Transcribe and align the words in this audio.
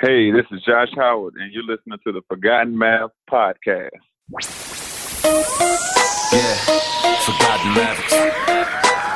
Hey, 0.00 0.30
this 0.30 0.46
is 0.52 0.62
Josh 0.62 0.90
Howard, 0.94 1.34
and 1.38 1.52
you're 1.52 1.64
listening 1.64 1.98
to 2.06 2.12
the 2.12 2.22
Forgotten 2.28 2.78
Math 2.78 3.10
podcast. 3.28 3.90
Yeah, 6.32 6.54
Forgotten 7.26 7.74
Mavericks. 7.74 8.14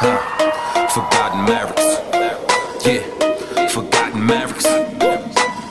Huh. 0.03 0.89
Forgotten 0.89 1.45
Mavericks. 1.45 2.85
Yeah, 2.85 3.69
Forgotten 3.69 4.27
Mavericks. 4.27 4.65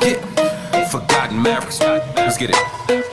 Yeah, 0.02 0.86
Forgotten 0.86 1.42
Mavericks. 1.42 1.82
Let's 1.82 2.38
get 2.38 2.52
it. 2.52 3.11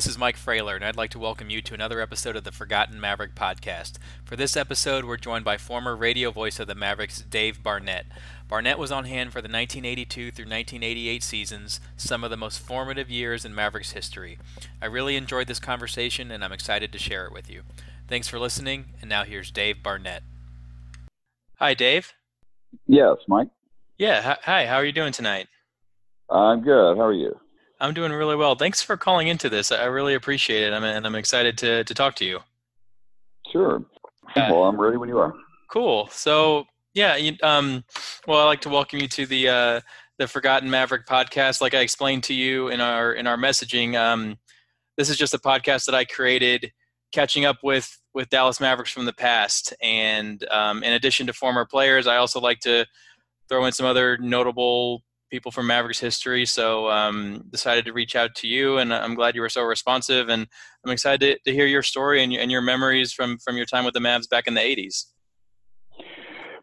This 0.00 0.06
is 0.06 0.16
Mike 0.16 0.38
Frailer, 0.38 0.76
and 0.76 0.82
I'd 0.82 0.96
like 0.96 1.10
to 1.10 1.18
welcome 1.18 1.50
you 1.50 1.60
to 1.60 1.74
another 1.74 2.00
episode 2.00 2.34
of 2.34 2.42
the 2.42 2.50
Forgotten 2.50 2.98
Maverick 2.98 3.34
podcast. 3.34 3.98
For 4.24 4.34
this 4.34 4.56
episode, 4.56 5.04
we're 5.04 5.18
joined 5.18 5.44
by 5.44 5.58
former 5.58 5.94
radio 5.94 6.30
voice 6.30 6.58
of 6.58 6.68
the 6.68 6.74
Mavericks, 6.74 7.20
Dave 7.20 7.62
Barnett. 7.62 8.06
Barnett 8.48 8.78
was 8.78 8.90
on 8.90 9.04
hand 9.04 9.30
for 9.30 9.42
the 9.42 9.52
1982 9.52 10.30
through 10.30 10.46
1988 10.46 11.22
seasons, 11.22 11.80
some 11.98 12.24
of 12.24 12.30
the 12.30 12.38
most 12.38 12.60
formative 12.60 13.10
years 13.10 13.44
in 13.44 13.54
Mavericks 13.54 13.92
history. 13.92 14.38
I 14.80 14.86
really 14.86 15.16
enjoyed 15.16 15.48
this 15.48 15.60
conversation, 15.60 16.30
and 16.30 16.42
I'm 16.42 16.50
excited 16.50 16.92
to 16.92 16.98
share 16.98 17.26
it 17.26 17.32
with 17.34 17.50
you. 17.50 17.64
Thanks 18.08 18.26
for 18.26 18.38
listening, 18.38 18.94
and 19.02 19.10
now 19.10 19.24
here's 19.24 19.50
Dave 19.50 19.82
Barnett. 19.82 20.22
Hi, 21.56 21.74
Dave. 21.74 22.14
Yes, 22.86 23.18
Mike. 23.28 23.48
Yeah, 23.98 24.36
hi. 24.44 24.64
How 24.64 24.76
are 24.76 24.84
you 24.86 24.92
doing 24.92 25.12
tonight? 25.12 25.48
I'm 26.30 26.62
good. 26.62 26.96
How 26.96 27.04
are 27.04 27.12
you? 27.12 27.38
I'm 27.80 27.94
doing 27.94 28.12
really 28.12 28.36
well. 28.36 28.54
Thanks 28.54 28.82
for 28.82 28.96
calling 28.96 29.28
into 29.28 29.48
this. 29.48 29.72
I 29.72 29.84
really 29.84 30.14
appreciate 30.14 30.64
it, 30.64 30.72
I'm, 30.72 30.84
and 30.84 31.06
I'm 31.06 31.14
excited 31.14 31.56
to, 31.58 31.84
to 31.84 31.94
talk 31.94 32.14
to 32.16 32.24
you. 32.24 32.40
Sure. 33.50 33.84
Uh, 34.36 34.48
well, 34.50 34.64
I'm 34.64 34.80
ready 34.80 34.96
when 34.96 35.08
you 35.08 35.18
are. 35.18 35.34
Cool. 35.68 36.08
So 36.08 36.66
yeah, 36.94 37.16
you, 37.16 37.36
um, 37.42 37.84
well, 38.26 38.40
I'd 38.40 38.46
like 38.46 38.60
to 38.62 38.68
welcome 38.68 39.00
you 39.00 39.08
to 39.08 39.26
the 39.26 39.48
uh, 39.48 39.80
the 40.18 40.26
Forgotten 40.26 40.68
Maverick 40.68 41.06
podcast. 41.06 41.60
Like 41.60 41.74
I 41.74 41.80
explained 41.80 42.24
to 42.24 42.34
you 42.34 42.68
in 42.68 42.80
our 42.80 43.12
in 43.14 43.26
our 43.26 43.36
messaging, 43.36 43.96
um, 43.96 44.36
this 44.96 45.08
is 45.08 45.16
just 45.16 45.34
a 45.34 45.38
podcast 45.38 45.86
that 45.86 45.94
I 45.94 46.04
created, 46.04 46.72
catching 47.12 47.44
up 47.44 47.58
with 47.62 47.96
with 48.12 48.28
Dallas 48.28 48.60
Mavericks 48.60 48.90
from 48.90 49.04
the 49.04 49.12
past. 49.12 49.72
And 49.80 50.44
um, 50.50 50.82
in 50.82 50.92
addition 50.92 51.26
to 51.28 51.32
former 51.32 51.64
players, 51.64 52.06
I 52.06 52.16
also 52.16 52.40
like 52.40 52.60
to 52.60 52.86
throw 53.48 53.64
in 53.64 53.72
some 53.72 53.86
other 53.86 54.18
notable 54.18 55.02
people 55.30 55.50
from 55.52 55.66
Mavericks 55.66 56.00
history. 56.00 56.44
So 56.44 56.90
um, 56.90 57.44
decided 57.50 57.84
to 57.86 57.92
reach 57.92 58.16
out 58.16 58.34
to 58.36 58.48
you, 58.48 58.78
and 58.78 58.92
I'm 58.92 59.14
glad 59.14 59.34
you 59.34 59.40
were 59.40 59.48
so 59.48 59.62
responsive. 59.62 60.28
And 60.28 60.46
I'm 60.84 60.92
excited 60.92 61.20
to, 61.20 61.50
to 61.50 61.54
hear 61.56 61.66
your 61.66 61.82
story 61.82 62.22
and, 62.22 62.32
your- 62.32 62.42
and 62.42 62.50
your 62.50 62.62
memories 62.62 63.12
from 63.12 63.38
from 63.38 63.56
your 63.56 63.66
time 63.66 63.84
with 63.84 63.94
the 63.94 64.00
Mavs 64.00 64.28
back 64.28 64.46
in 64.46 64.54
the 64.54 64.60
'80s. 64.60 65.04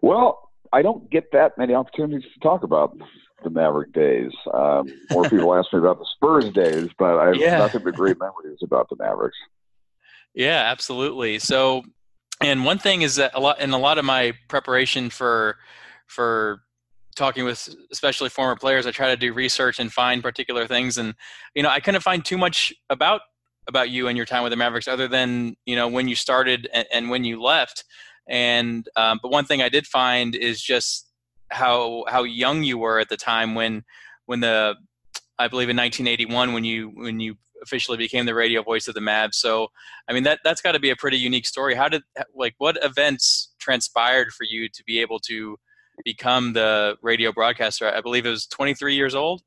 Well, 0.02 0.52
I 0.73 0.82
don't 0.82 1.10
get 1.10 1.32
that 1.32 1.58
many 1.58 1.73
opportunities 1.73 2.30
to 2.34 2.40
talk 2.42 2.64
about 2.64 2.98
the 3.44 3.50
Maverick 3.50 3.94
days. 3.94 4.32
Um, 4.54 4.92
more 5.10 5.26
people 5.30 5.54
ask 5.56 5.72
me 5.73 5.80
about 5.80 6.00
the 6.00 6.08
Spurs 6.16 6.52
days, 6.54 6.90
but 7.00 7.18
I 7.18 7.28
have 7.28 7.38
Yeah. 7.40 7.58
nothing 7.58 7.82
but 7.84 7.95
great 7.95 8.18
memories 8.20 8.60
about 8.64 8.90
the 8.90 8.95
Mavericks. 8.98 9.38
Yeah, 10.34 10.64
absolutely. 10.72 11.40
So, 11.40 11.84
and 12.42 12.64
one 12.64 12.78
thing 12.78 13.02
is 13.02 13.16
that 13.16 13.32
a 13.34 13.40
lot 13.40 13.60
in 13.60 13.72
a 13.72 13.80
lot 13.80 13.98
of 13.98 14.06
my 14.06 14.34
preparation 14.48 15.10
for 15.10 15.58
for 16.08 16.62
talking 17.18 17.44
with 17.44 17.68
especially 17.92 18.30
former 18.30 18.56
players, 18.56 18.86
I 18.86 18.92
try 18.92 19.10
to 19.10 19.17
do 19.17 19.33
research 19.33 19.80
and 19.80 19.92
find 19.92 20.22
particular 20.23 20.67
things, 20.67 20.98
and 20.98 21.16
you 21.55 21.64
know, 21.64 21.70
I 21.70 21.80
couldn't 21.80 22.02
find 22.02 22.23
too 22.23 22.38
much 22.38 22.73
about 22.89 23.22
about 23.67 23.89
you 23.89 24.08
and 24.08 24.16
your 24.16 24.26
time 24.26 24.44
with 24.44 24.52
the 24.52 24.58
Mavericks 24.58 24.88
other 24.88 25.08
than 25.08 25.55
you 25.66 25.76
know 25.76 25.88
when 25.88 26.08
you 26.08 26.16
started 26.16 26.70
and, 26.73 26.88
and 26.94 27.10
when 27.10 27.23
you 27.23 27.42
left. 27.42 27.83
And 28.30 28.88
um, 28.95 29.20
but 29.22 29.32
one 29.32 29.45
thing 29.45 29.61
I 29.61 29.70
did 29.70 29.88
find 29.88 30.36
is 30.36 30.61
just 30.61 31.08
how 31.50 32.05
how 32.08 32.23
young 32.23 32.64
you 32.64 32.78
were 32.78 33.00
at 33.00 33.10
the 33.10 33.17
time 33.17 33.55
when 33.55 33.84
when 34.26 34.39
the 34.39 34.76
I 35.39 35.48
believe 35.48 35.70
in 35.70 35.78
1981 35.78 36.54
when 36.54 36.64
you 36.64 36.92
when 36.95 37.20
you 37.20 37.36
officially 37.64 37.98
became 37.98 38.26
the 38.26 38.36
radio 38.36 38.61
voice 38.61 38.88
of 38.88 38.94
the 38.94 39.02
Mavs. 39.02 39.36
So 39.36 39.67
I 40.08 40.14
mean 40.14 40.23
that 40.23 40.39
that's 40.44 40.61
got 40.61 40.73
to 40.73 40.80
be 40.80 40.89
a 40.89 40.95
pretty 40.95 41.17
unique 41.17 41.45
story. 41.45 41.76
How 41.76 41.89
did 41.89 42.04
like 42.36 42.55
what 42.58 42.78
events 42.84 43.54
transpired 43.60 44.32
for 44.32 44.44
you 44.44 44.70
to 44.70 44.84
be 44.86 44.99
able 44.99 45.20
to 45.20 45.58
become 46.04 46.54
the 46.54 46.98
radio 47.02 47.32
broadcaster? 47.32 47.88
I 47.88 48.02
believe 48.02 48.26
it 48.26 48.30
was 48.30 48.46
23 48.48 48.96
years 48.96 49.16
old. 49.16 49.42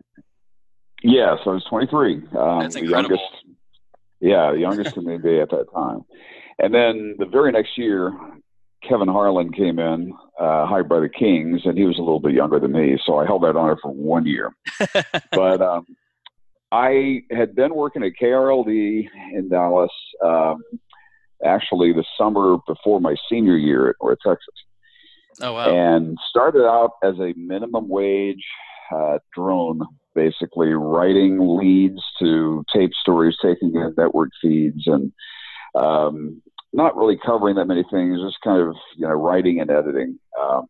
Yeah, 1.02 1.36
so 1.42 1.52
I 1.52 1.54
was 1.54 1.64
23. 1.64 2.14
Um, 2.14 2.60
That's 2.60 2.74
the 2.74 2.80
incredible. 2.80 3.16
youngest. 3.16 3.24
Yeah, 4.20 4.52
the 4.52 4.58
youngest 4.58 4.96
in 4.96 5.04
the 5.04 5.12
NBA 5.12 5.42
at 5.42 5.50
that 5.50 5.72
time. 5.72 6.04
And 6.58 6.74
then 6.74 7.16
the 7.18 7.24
very 7.24 7.52
next 7.52 7.78
year, 7.78 8.12
Kevin 8.86 9.08
Harlan 9.08 9.52
came 9.52 9.78
in, 9.78 10.12
uh, 10.38 10.66
hired 10.66 10.88
by 10.88 11.00
the 11.00 11.08
Kings, 11.08 11.62
and 11.64 11.76
he 11.76 11.84
was 11.84 11.96
a 11.96 12.02
little 12.02 12.20
bit 12.20 12.32
younger 12.32 12.60
than 12.60 12.72
me, 12.72 12.98
so 13.04 13.18
I 13.18 13.24
held 13.24 13.42
that 13.44 13.56
honor 13.56 13.78
for 13.80 13.92
one 13.92 14.26
year. 14.26 14.52
but 15.32 15.62
um, 15.62 15.86
I 16.70 17.22
had 17.30 17.54
been 17.54 17.74
working 17.74 18.02
at 18.04 18.12
KRLD 18.20 19.08
in 19.32 19.48
Dallas 19.48 19.90
um, 20.22 20.62
actually 21.44 21.92
the 21.92 22.04
summer 22.18 22.58
before 22.66 23.00
my 23.00 23.16
senior 23.30 23.56
year 23.56 23.88
at 23.88 23.96
North 24.02 24.18
Texas 24.24 24.54
Oh 25.42 25.54
wow. 25.54 25.70
and 25.70 26.18
started 26.28 26.66
out 26.66 26.92
as 27.02 27.14
a 27.18 27.32
minimum 27.36 27.88
wage 27.88 28.44
uh, 28.94 29.18
drone, 29.34 29.80
basically 30.14 30.68
writing 30.68 31.38
leads 31.58 32.02
to 32.18 32.64
tape 32.72 32.90
stories, 33.00 33.36
taking 33.42 33.74
in 33.74 33.94
network 33.96 34.30
feeds, 34.42 34.86
and 34.86 35.12
um, 35.74 36.42
not 36.72 36.96
really 36.96 37.18
covering 37.24 37.56
that 37.56 37.66
many 37.66 37.84
things, 37.90 38.20
just 38.20 38.40
kind 38.42 38.60
of 38.60 38.74
you 38.96 39.06
know 39.06 39.14
writing 39.14 39.60
and 39.60 39.70
editing. 39.70 40.18
Um, 40.40 40.66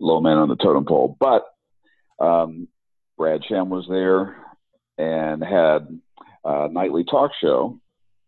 low 0.00 0.20
man 0.20 0.38
on 0.38 0.48
the 0.48 0.56
totem 0.56 0.84
pole, 0.84 1.16
but 1.20 1.44
um, 2.20 2.68
Brad 3.16 3.42
Sham 3.44 3.70
was 3.70 3.86
there 3.88 4.36
and 4.98 5.42
had 5.42 5.86
a 6.44 6.68
nightly 6.68 7.04
talk 7.04 7.30
show, 7.40 7.80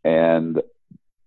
and 0.04 0.60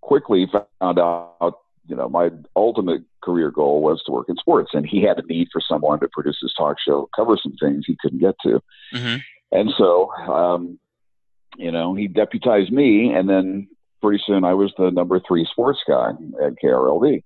quickly 0.01 0.47
found 0.79 0.99
out 0.99 1.59
you 1.87 1.95
know, 1.95 2.09
my 2.09 2.29
ultimate 2.55 3.03
career 3.23 3.51
goal 3.51 3.81
was 3.81 4.01
to 4.05 4.11
work 4.11 4.27
in 4.29 4.35
sports, 4.37 4.71
and 4.73 4.85
he 4.85 5.01
had 5.01 5.19
a 5.19 5.25
need 5.27 5.47
for 5.51 5.61
someone 5.61 5.99
to 5.99 6.07
produce 6.11 6.37
his 6.41 6.53
talk 6.57 6.77
show, 6.85 7.09
cover 7.15 7.37
some 7.41 7.55
things 7.61 7.83
he 7.85 7.97
couldn't 8.01 8.19
get 8.19 8.35
to, 8.43 8.61
hmm 8.91 9.17
and 9.51 9.71
so, 9.77 10.11
um, 10.13 10.79
you 11.57 11.71
know, 11.71 11.93
he 11.95 12.07
deputized 12.07 12.71
me, 12.71 13.13
and 13.13 13.29
then 13.29 13.67
pretty 14.01 14.21
soon 14.25 14.43
I 14.43 14.53
was 14.53 14.73
the 14.77 14.91
number 14.91 15.19
three 15.19 15.47
sports 15.49 15.79
guy 15.87 16.09
at 16.43 16.55
KRLD, 16.63 17.23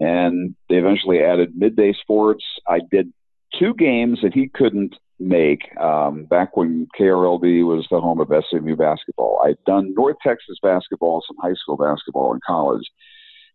and 0.00 0.54
they 0.68 0.76
eventually 0.76 1.20
added 1.20 1.52
midday 1.54 1.92
sports. 1.92 2.44
I 2.66 2.80
did 2.90 3.12
two 3.58 3.74
games 3.74 4.20
that 4.22 4.32
he 4.32 4.48
couldn't 4.48 4.96
make 5.18 5.76
um, 5.78 6.24
back 6.24 6.56
when 6.56 6.88
KRLD 6.98 7.64
was 7.64 7.86
the 7.90 8.00
home 8.00 8.20
of 8.20 8.28
SMU 8.28 8.76
basketball. 8.76 9.40
I'd 9.44 9.62
done 9.64 9.94
North 9.94 10.16
Texas 10.22 10.58
basketball, 10.62 11.22
some 11.26 11.36
high 11.40 11.54
school 11.54 11.76
basketball 11.76 12.34
in 12.34 12.40
college 12.46 12.84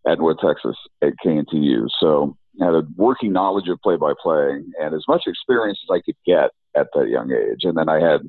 at 0.08 0.20
North 0.20 0.38
Texas 0.40 0.76
at 1.02 1.14
KNTU. 1.26 1.88
So 2.00 2.36
I 2.62 2.66
had 2.66 2.74
a 2.74 2.84
working 2.96 3.32
knowledge 3.32 3.70
of 3.70 3.80
play 3.82 3.96
by 3.96 4.14
play 4.22 4.62
and 4.80 4.96
as 4.96 5.04
much 5.08 5.24
experience 5.28 5.80
as 5.84 5.96
I 5.96 6.02
could 6.02 6.16
get 6.26 6.52
at 6.76 6.88
that 6.94 7.10
young 7.10 7.32
age. 7.32 7.64
And 7.64 7.78
then 7.78 7.90
I 7.90 8.00
had 8.00 8.22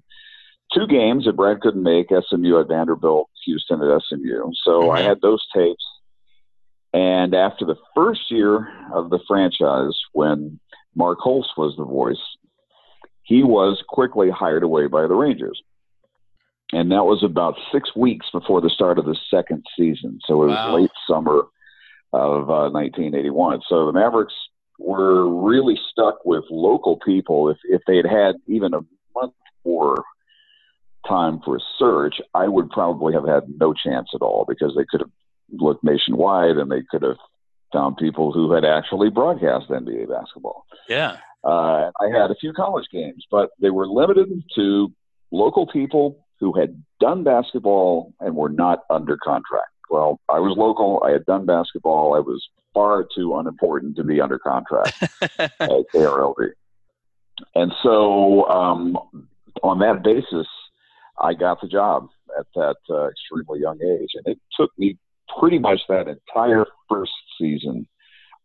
two 0.72 0.86
games 0.86 1.24
that 1.24 1.36
Brad 1.36 1.60
couldn't 1.60 1.82
make 1.82 2.08
SMU 2.10 2.60
at 2.60 2.68
Vanderbilt, 2.68 3.28
Houston 3.44 3.82
at 3.82 4.02
SMU. 4.02 4.50
So 4.64 4.90
I 4.90 5.02
Mhm. 5.02 5.04
had 5.06 5.20
those 5.20 5.44
tapes. 5.54 5.86
And 6.94 7.34
after 7.34 7.64
the 7.64 7.78
first 7.94 8.30
year 8.30 8.68
of 8.92 9.10
the 9.10 9.18
franchise, 9.26 9.98
when 10.12 10.60
Mark 10.94 11.18
Holtz 11.20 11.56
was 11.56 11.74
the 11.76 11.84
voice, 11.84 12.20
he 13.22 13.42
was 13.42 13.82
quickly 13.88 14.28
hired 14.30 14.62
away 14.62 14.88
by 14.88 15.06
the 15.06 15.14
Rangers. 15.14 15.62
And 16.72 16.90
that 16.90 17.04
was 17.04 17.22
about 17.22 17.58
six 17.70 17.94
weeks 17.94 18.30
before 18.30 18.60
the 18.60 18.70
start 18.70 18.98
of 18.98 19.04
the 19.04 19.16
second 19.30 19.64
season. 19.76 20.20
So 20.26 20.42
it 20.42 20.46
was 20.48 20.64
Wow. 20.66 20.74
late 20.74 20.90
summer 21.06 21.46
of 22.12 22.50
uh, 22.50 22.70
1981. 22.70 23.60
So 23.68 23.86
the 23.86 23.92
Mavericks 23.92 24.34
were 24.78 25.28
really 25.28 25.78
stuck 25.90 26.24
with 26.24 26.44
local 26.50 26.98
people. 27.04 27.48
If, 27.48 27.58
if 27.64 27.82
they 27.86 27.96
had 27.96 28.06
had 28.06 28.34
even 28.46 28.74
a 28.74 28.80
month 29.14 29.34
more 29.64 30.04
time 31.06 31.40
for 31.44 31.56
a 31.56 31.60
search, 31.78 32.20
I 32.34 32.48
would 32.48 32.70
probably 32.70 33.12
have 33.14 33.26
had 33.26 33.44
no 33.58 33.72
chance 33.72 34.08
at 34.14 34.22
all 34.22 34.44
because 34.48 34.74
they 34.76 34.84
could 34.88 35.00
have 35.00 35.10
looked 35.50 35.84
nationwide 35.84 36.56
and 36.56 36.70
they 36.70 36.82
could 36.90 37.02
have 37.02 37.18
found 37.72 37.96
people 37.96 38.32
who 38.32 38.52
had 38.52 38.64
actually 38.64 39.10
broadcast 39.10 39.68
NBA 39.68 40.08
basketball. 40.08 40.66
Yeah. 40.88 41.16
Uh, 41.44 41.90
I 42.00 42.08
had 42.12 42.30
a 42.30 42.36
few 42.36 42.52
college 42.52 42.86
games, 42.92 43.24
but 43.30 43.50
they 43.60 43.70
were 43.70 43.86
limited 43.86 44.28
to 44.54 44.92
local 45.32 45.66
people 45.66 46.24
who 46.38 46.52
had 46.52 46.82
done 47.00 47.24
basketball 47.24 48.12
and 48.20 48.36
were 48.36 48.48
not 48.48 48.80
under 48.90 49.16
contract. 49.16 49.71
Well, 49.92 50.20
I 50.26 50.40
was 50.40 50.56
local. 50.56 51.02
I 51.06 51.10
had 51.10 51.26
done 51.26 51.44
basketball. 51.44 52.14
I 52.14 52.20
was 52.20 52.42
far 52.72 53.06
too 53.14 53.36
unimportant 53.36 53.94
to 53.96 54.04
be 54.04 54.22
under 54.22 54.38
contract 54.38 54.94
at 55.38 55.84
KRLD. 55.94 56.52
And 57.54 57.74
so, 57.82 58.48
um, 58.48 58.96
on 59.62 59.80
that 59.80 60.02
basis, 60.02 60.46
I 61.20 61.34
got 61.34 61.60
the 61.60 61.68
job 61.68 62.08
at 62.38 62.46
that 62.54 62.76
uh, 62.88 63.08
extremely 63.08 63.60
young 63.60 63.78
age. 63.82 64.08
And 64.14 64.26
it 64.34 64.40
took 64.58 64.70
me 64.78 64.96
pretty 65.38 65.58
much 65.58 65.80
that 65.90 66.08
entire 66.08 66.64
first 66.88 67.12
season, 67.38 67.86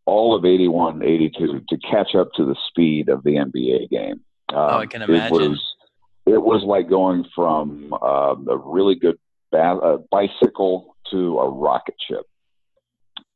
all 0.04 0.36
of 0.36 0.44
81, 0.44 1.02
82, 1.02 1.62
to 1.66 1.76
catch 1.78 2.14
up 2.14 2.28
to 2.34 2.44
the 2.44 2.56
speed 2.68 3.08
of 3.08 3.22
the 3.24 3.36
NBA 3.36 3.88
game. 3.88 4.20
Um, 4.50 4.58
oh, 4.58 4.78
I 4.80 4.86
can 4.86 5.00
imagine. 5.00 5.34
It 5.34 5.48
was, 5.48 5.74
it 6.26 6.42
was 6.42 6.62
like 6.62 6.90
going 6.90 7.24
from 7.34 7.94
uh, 7.94 8.34
a 8.50 8.56
really 8.58 8.96
good 8.96 9.16
ba- 9.50 9.80
uh, 9.82 9.96
bicycle 10.10 10.87
to 11.10 11.38
a 11.38 11.48
rocket 11.48 11.94
ship. 12.08 12.26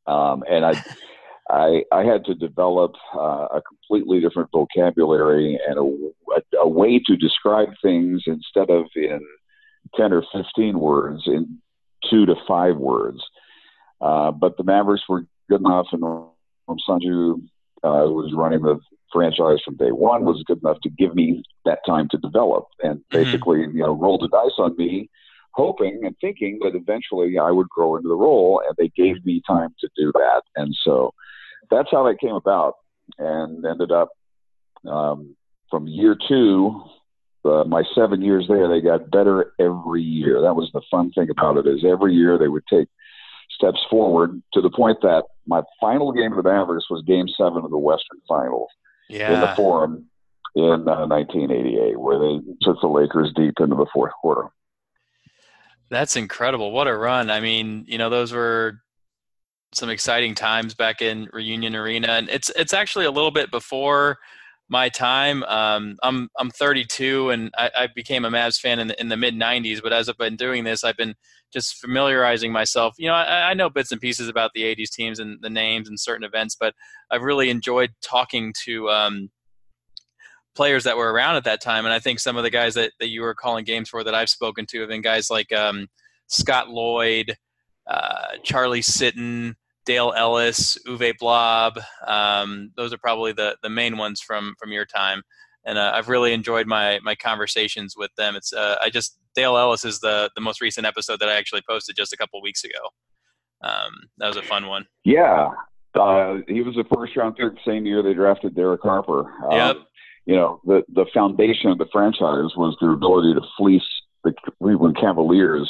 Um, 0.07 0.43
and 0.49 0.65
I, 0.65 0.75
I, 1.49 1.83
I 1.91 2.03
had 2.03 2.25
to 2.25 2.35
develop 2.35 2.93
uh, 3.15 3.47
a 3.51 3.61
completely 3.61 4.21
different 4.21 4.49
vocabulary 4.51 5.59
and 5.67 5.77
a, 5.77 6.37
a, 6.37 6.63
a 6.63 6.67
way 6.67 6.99
to 7.05 7.15
describe 7.15 7.69
things 7.81 8.23
instead 8.27 8.69
of 8.69 8.85
in 8.95 9.19
10 9.95 10.13
or 10.13 10.23
15 10.33 10.79
words 10.79 11.23
in 11.27 11.59
two 12.09 12.25
to 12.25 12.35
five 12.47 12.77
words. 12.77 13.19
Uh, 14.01 14.31
but 14.31 14.57
the 14.57 14.63
Mavericks 14.63 15.03
were 15.07 15.25
good 15.49 15.61
enough, 15.61 15.87
and 15.91 16.01
Sonju, 16.01 17.41
uh, 17.83 18.05
who 18.05 18.13
was 18.13 18.33
running 18.33 18.61
the 18.61 18.79
franchise 19.11 19.59
from 19.63 19.75
day 19.77 19.91
one, 19.91 20.25
was 20.25 20.43
good 20.45 20.59
enough 20.61 20.77
to 20.83 20.89
give 20.89 21.15
me 21.15 21.43
that 21.65 21.79
time 21.85 22.07
to 22.11 22.17
develop 22.17 22.65
and 22.81 23.03
Mm-hmm. 23.13 23.25
basically, 23.25 23.59
you 23.61 23.83
know, 23.83 23.93
roll 23.93 24.17
the 24.17 24.27
dice 24.29 24.57
on 24.57 24.75
me, 24.77 25.09
hoping 25.53 26.01
and 26.03 26.15
thinking 26.19 26.59
that 26.61 26.75
eventually 26.75 27.37
I 27.37 27.51
would 27.51 27.69
grow 27.69 27.95
into 27.95 28.09
the 28.09 28.15
role, 28.15 28.61
and 28.65 28.75
they 28.77 28.91
gave 28.95 29.25
me 29.25 29.41
time 29.47 29.73
to 29.79 29.89
do 29.95 30.11
that. 30.13 30.41
And 30.55 30.75
so 30.83 31.13
that's 31.69 31.89
how 31.91 32.03
that 32.03 32.19
came 32.19 32.35
about, 32.35 32.75
and 33.17 33.65
ended 33.65 33.91
up 33.91 34.09
um, 34.87 35.35
from 35.69 35.87
year 35.87 36.17
two 36.27 36.83
uh, 37.45 37.63
my 37.65 37.83
seven 37.93 38.21
years 38.21 38.45
there, 38.47 38.67
they 38.67 38.81
got 38.81 39.11
better 39.11 39.53
every 39.59 40.01
year. 40.01 40.41
That 40.41 40.55
was 40.55 40.69
the 40.73 40.81
fun 40.89 41.11
thing 41.11 41.29
about 41.29 41.57
it 41.57 41.67
is 41.67 41.83
every 41.85 42.13
year 42.13 42.37
they 42.37 42.47
would 42.47 42.65
take 42.67 42.87
steps 43.51 43.79
forward 43.89 44.41
to 44.53 44.61
the 44.61 44.69
point 44.69 44.99
that 45.01 45.23
my 45.45 45.61
final 45.79 46.11
game 46.11 46.31
of 46.31 46.43
the 46.43 46.49
Mavericks 46.49 46.89
was 46.89 47.03
Game 47.05 47.27
Seven 47.37 47.63
of 47.63 47.69
the 47.69 47.77
Western 47.77 48.19
Finals 48.27 48.69
yeah. 49.09 49.33
in 49.33 49.41
the 49.41 49.53
Forum 49.55 50.05
in 50.55 50.87
uh, 50.87 51.05
1988, 51.07 51.99
where 51.99 52.19
they 52.19 52.39
took 52.61 52.79
the 52.81 52.87
Lakers 52.87 53.31
deep 53.35 53.55
into 53.59 53.75
the 53.75 53.87
fourth 53.93 54.13
quarter. 54.21 54.47
That's 55.93 56.15
incredible. 56.15 56.71
What 56.71 56.87
a 56.87 56.95
run. 56.95 57.29
I 57.29 57.39
mean, 57.39 57.85
you 57.87 57.99
know, 57.99 58.09
those 58.09 58.33
were 58.33 58.79
some 59.73 59.89
exciting 59.89 60.33
times 60.33 60.73
back 60.73 61.01
in 61.03 61.29
Reunion 61.31 61.75
Arena. 61.75 62.07
And 62.09 62.29
it's 62.29 62.49
it's 62.55 62.73
actually 62.73 63.05
a 63.05 63.11
little 63.11 63.29
bit 63.29 63.51
before 63.51 64.17
my 64.69 64.89
time. 64.89 65.43
Um, 65.43 65.97
I'm 66.01 66.29
I'm 66.39 66.49
32 66.49 67.29
and 67.29 67.51
I, 67.57 67.69
I 67.77 67.87
became 67.93 68.25
a 68.25 68.31
Mavs 68.31 68.59
fan 68.59 68.79
in 68.79 68.87
the, 68.87 68.99
in 68.99 69.09
the 69.09 69.17
mid 69.17 69.35
90s. 69.35 69.83
But 69.83 69.93
as 69.93 70.09
I've 70.09 70.17
been 70.17 70.35
doing 70.35 70.63
this, 70.63 70.83
I've 70.83 70.97
been 70.97 71.13
just 71.53 71.77
familiarizing 71.77 72.51
myself. 72.51 72.95
You 72.97 73.09
know, 73.09 73.13
I, 73.13 73.51
I 73.51 73.53
know 73.53 73.69
bits 73.69 73.91
and 73.91 74.01
pieces 74.01 74.27
about 74.27 74.49
the 74.55 74.63
80s 74.63 74.89
teams 74.89 75.19
and 75.19 75.37
the 75.41 75.49
names 75.49 75.87
and 75.87 75.99
certain 75.99 76.23
events, 76.23 76.55
but 76.59 76.73
I've 77.11 77.21
really 77.21 77.51
enjoyed 77.51 77.91
talking 78.01 78.51
to 78.63 78.89
um, 78.89 79.29
players 80.55 80.83
that 80.83 80.97
were 80.97 81.11
around 81.11 81.35
at 81.35 81.43
that 81.45 81.61
time. 81.61 81.85
And 81.85 81.93
I 81.93 81.99
think 81.99 82.19
some 82.19 82.37
of 82.37 82.43
the 82.43 82.49
guys 82.49 82.75
that, 82.75 82.91
that 82.99 83.09
you 83.09 83.21
were 83.21 83.33
calling 83.33 83.65
games 83.65 83.89
for 83.89 84.03
that 84.03 84.15
I've 84.15 84.29
spoken 84.29 84.65
to 84.67 84.79
have 84.81 84.89
been 84.89 85.01
guys 85.01 85.29
like 85.29 85.51
um, 85.51 85.87
Scott 86.27 86.69
Lloyd, 86.69 87.35
uh, 87.87 88.37
Charlie 88.43 88.81
Sitton, 88.81 89.55
Dale 89.85 90.13
Ellis, 90.15 90.77
Uwe 90.87 91.17
Blab. 91.17 91.79
Um, 92.07 92.71
those 92.75 92.93
are 92.93 92.97
probably 92.97 93.33
the, 93.33 93.57
the 93.63 93.69
main 93.69 93.97
ones 93.97 94.21
from, 94.21 94.55
from 94.59 94.71
your 94.71 94.85
time. 94.85 95.21
And 95.65 95.77
uh, 95.77 95.91
I've 95.95 96.09
really 96.09 96.33
enjoyed 96.33 96.67
my, 96.67 96.99
my 97.03 97.15
conversations 97.15 97.95
with 97.97 98.11
them. 98.17 98.35
It's 98.35 98.51
uh, 98.51 98.75
I 98.81 98.89
just 98.89 99.17
Dale 99.33 99.57
Ellis 99.57 99.85
is 99.85 99.99
the, 99.99 100.29
the 100.35 100.41
most 100.41 100.61
recent 100.61 100.85
episode 100.85 101.19
that 101.19 101.29
I 101.29 101.35
actually 101.35 101.61
posted 101.67 101.95
just 101.95 102.13
a 102.13 102.17
couple 102.17 102.41
weeks 102.41 102.63
ago. 102.63 102.79
Um, 103.61 103.93
that 104.17 104.27
was 104.27 104.35
a 104.35 104.41
fun 104.41 104.67
one. 104.67 104.85
Yeah, 105.05 105.51
uh, 105.99 106.37
he 106.47 106.61
was 106.61 106.77
a 106.77 106.83
first 106.95 107.15
round 107.15 107.35
pick 107.35 107.53
the 107.53 107.59
same 107.65 107.85
year 107.85 108.01
they 108.01 108.13
drafted 108.13 108.55
Derek 108.55 108.81
Harper. 108.81 109.31
Um, 109.45 109.51
Yep. 109.51 109.77
You 110.25 110.35
know, 110.35 110.61
the 110.65 110.83
the 110.93 111.05
foundation 111.13 111.69
of 111.69 111.77
the 111.77 111.87
franchise 111.91 112.55
was 112.55 112.77
their 112.79 112.93
ability 112.93 113.33
to 113.33 113.41
fleece 113.57 113.81
the 114.23 114.33
Cleveland 114.61 114.97
Cavaliers 114.99 115.69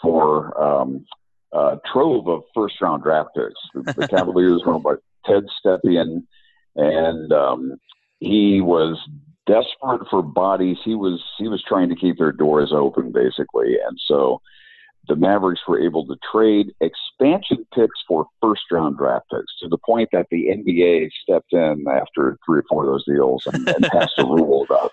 for 0.00 0.58
um, 0.60 1.04
a 1.52 1.78
trove 1.92 2.28
of 2.28 2.42
first 2.54 2.80
round 2.80 3.02
draft 3.02 3.30
picks. 3.36 3.60
The, 3.74 3.92
the 4.00 4.08
Cavaliers 4.16 4.62
were 4.64 4.74
owned 4.74 4.84
by 4.84 4.94
Ted 5.26 5.44
Stepien, 5.64 6.24
and 6.76 7.32
um, 7.32 7.76
he 8.20 8.60
was 8.60 8.98
desperate 9.46 10.06
for 10.10 10.22
bodies. 10.22 10.78
He 10.84 10.94
was 10.94 11.22
he 11.38 11.48
was 11.48 11.62
trying 11.66 11.88
to 11.90 11.96
keep 11.96 12.18
their 12.18 12.32
doors 12.32 12.72
open, 12.74 13.12
basically, 13.12 13.76
and 13.86 13.98
so 14.06 14.40
the 15.08 15.16
Mavericks 15.16 15.60
were 15.68 15.80
able 15.80 16.06
to 16.06 16.16
trade 16.32 16.72
expansion 16.80 17.66
picks 17.74 18.00
for 18.08 18.26
first 18.40 18.62
round 18.70 18.96
draft 18.96 19.26
picks 19.30 19.58
to 19.60 19.68
the 19.68 19.78
point 19.78 20.08
that 20.12 20.26
the 20.30 20.46
NBA 20.46 21.10
stepped 21.22 21.52
in 21.52 21.84
after 21.90 22.38
three 22.46 22.60
or 22.60 22.64
four 22.68 22.84
of 22.84 22.90
those 22.90 23.04
deals 23.04 23.46
and, 23.46 23.68
and 23.68 23.84
passed 23.92 24.18
a 24.18 24.24
rule 24.24 24.64
about. 24.64 24.92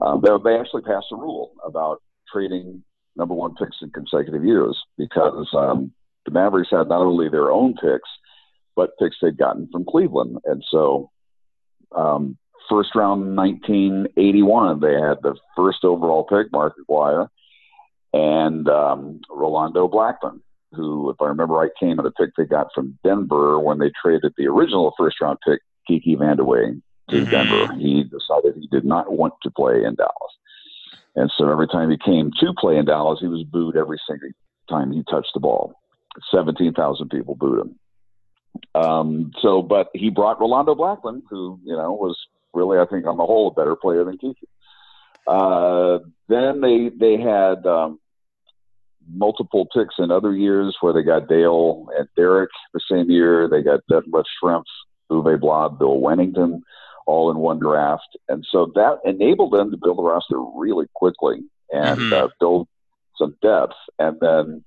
Um, 0.00 0.20
they, 0.22 0.30
they 0.44 0.58
actually 0.58 0.82
passed 0.82 1.06
a 1.12 1.16
rule 1.16 1.52
about 1.64 2.02
trading 2.32 2.82
number 3.16 3.34
one 3.34 3.54
picks 3.54 3.76
in 3.82 3.90
consecutive 3.90 4.44
years 4.44 4.80
because 4.98 5.48
um, 5.54 5.92
the 6.24 6.32
Mavericks 6.32 6.70
had 6.70 6.88
not 6.88 7.02
only 7.02 7.28
their 7.28 7.50
own 7.50 7.74
picks 7.74 8.08
but 8.76 8.98
picks 8.98 9.16
they'd 9.22 9.38
gotten 9.38 9.68
from 9.70 9.84
Cleveland, 9.84 10.38
and 10.46 10.64
so 10.68 11.10
um, 11.96 12.36
first 12.68 12.94
round 12.96 13.36
1981 13.36 14.80
they 14.80 14.94
had 14.94 15.18
the 15.22 15.36
first 15.56 15.84
overall 15.84 16.24
pick, 16.24 16.50
Mark 16.50 16.74
Aguirre 16.80 17.28
and 18.14 18.68
um, 18.68 19.20
Rolando 19.28 19.88
Blackman, 19.88 20.40
who, 20.72 21.10
if 21.10 21.16
I 21.20 21.26
remember 21.26 21.54
right, 21.54 21.70
came 21.80 21.98
at 21.98 22.06
a 22.06 22.12
pick 22.12 22.30
they 22.36 22.44
got 22.44 22.68
from 22.72 22.96
Denver 23.02 23.58
when 23.58 23.78
they 23.80 23.90
traded 24.00 24.32
the 24.38 24.46
original 24.46 24.94
first 24.96 25.20
round 25.20 25.38
pick, 25.44 25.60
Kiki 25.88 26.14
Vandeweghe, 26.16 26.80
to 27.10 27.16
Mhm. 27.16 27.30
Denver. 27.30 27.74
He 27.74 28.04
decided 28.04 28.54
he 28.54 28.68
did 28.68 28.84
not 28.84 29.10
want 29.12 29.34
to 29.42 29.50
play 29.50 29.82
in 29.84 29.96
Dallas. 29.96 30.32
And 31.16 31.30
so 31.36 31.50
every 31.50 31.66
time 31.66 31.90
he 31.90 31.96
came 31.96 32.30
to 32.38 32.54
play 32.56 32.76
in 32.76 32.84
Dallas, 32.84 33.18
he 33.20 33.26
was 33.28 33.42
booed 33.42 33.76
every 33.76 33.98
single 34.08 34.30
time 34.68 34.92
he 34.92 35.02
touched 35.10 35.34
the 35.34 35.40
ball. 35.40 35.74
17,000 36.30 37.08
people 37.08 37.34
booed 37.34 37.66
him. 37.66 37.78
Um, 38.76 39.32
so, 39.40 39.60
but 39.60 39.88
he 39.92 40.10
brought 40.10 40.40
Rolando 40.40 40.76
Blackman, 40.76 41.22
who, 41.28 41.58
you 41.64 41.76
know, 41.76 41.92
was 41.92 42.16
really, 42.52 42.78
I 42.78 42.86
think, 42.86 43.06
on 43.06 43.16
the 43.16 43.26
whole, 43.26 43.48
a 43.48 43.54
better 43.54 43.74
player 43.74 44.04
than 44.04 44.18
Kiki. 44.18 44.48
Uh, 45.26 45.98
then 46.28 46.60
they 46.60 46.90
they 46.90 47.16
had 47.16 47.66
um, 47.66 47.98
multiple 49.12 49.66
picks 49.74 49.94
in 49.98 50.10
other 50.10 50.34
years 50.34 50.76
where 50.80 50.92
they 50.92 51.02
got 51.02 51.28
Dale 51.28 51.86
and 51.96 52.08
Derek 52.16 52.50
the 52.72 52.80
same 52.90 53.10
year. 53.10 53.48
They 53.48 53.62
got 53.62 53.80
Detlef 53.90 54.24
Schrempf, 54.42 54.64
Uwe 55.10 55.38
Blab, 55.40 55.78
Bill 55.78 55.98
Wennington, 56.00 56.60
all 57.06 57.30
in 57.30 57.36
one 57.38 57.58
draft, 57.58 58.16
and 58.28 58.46
so 58.50 58.72
that 58.74 58.98
enabled 59.04 59.52
them 59.52 59.70
to 59.70 59.76
build 59.76 59.98
a 59.98 60.02
roster 60.02 60.40
really 60.56 60.86
quickly 60.94 61.42
and 61.70 62.00
Mhm. 62.00 62.12
uh, 62.12 62.28
build 62.40 62.66
some 63.16 63.36
depth. 63.42 63.74
And 63.98 64.18
then 64.20 64.64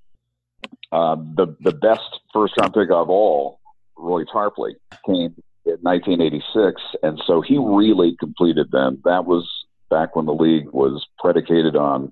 um, 0.91 1.33
the 1.35 1.55
the 1.61 1.71
best 1.71 2.19
first 2.33 2.53
round 2.59 2.73
pick 2.73 2.89
of 2.91 3.09
all, 3.09 3.59
Roy 3.97 4.23
Tarpley, 4.25 4.75
came 5.05 5.35
in 5.65 5.77
1986, 5.81 6.81
and 7.03 7.21
so 7.25 7.41
he 7.41 7.57
really 7.57 8.15
completed 8.19 8.71
them. 8.71 9.01
That 9.03 9.25
was 9.25 9.45
back 9.89 10.15
when 10.15 10.25
the 10.25 10.33
league 10.33 10.69
was 10.71 11.05
predicated 11.19 11.75
on 11.75 12.11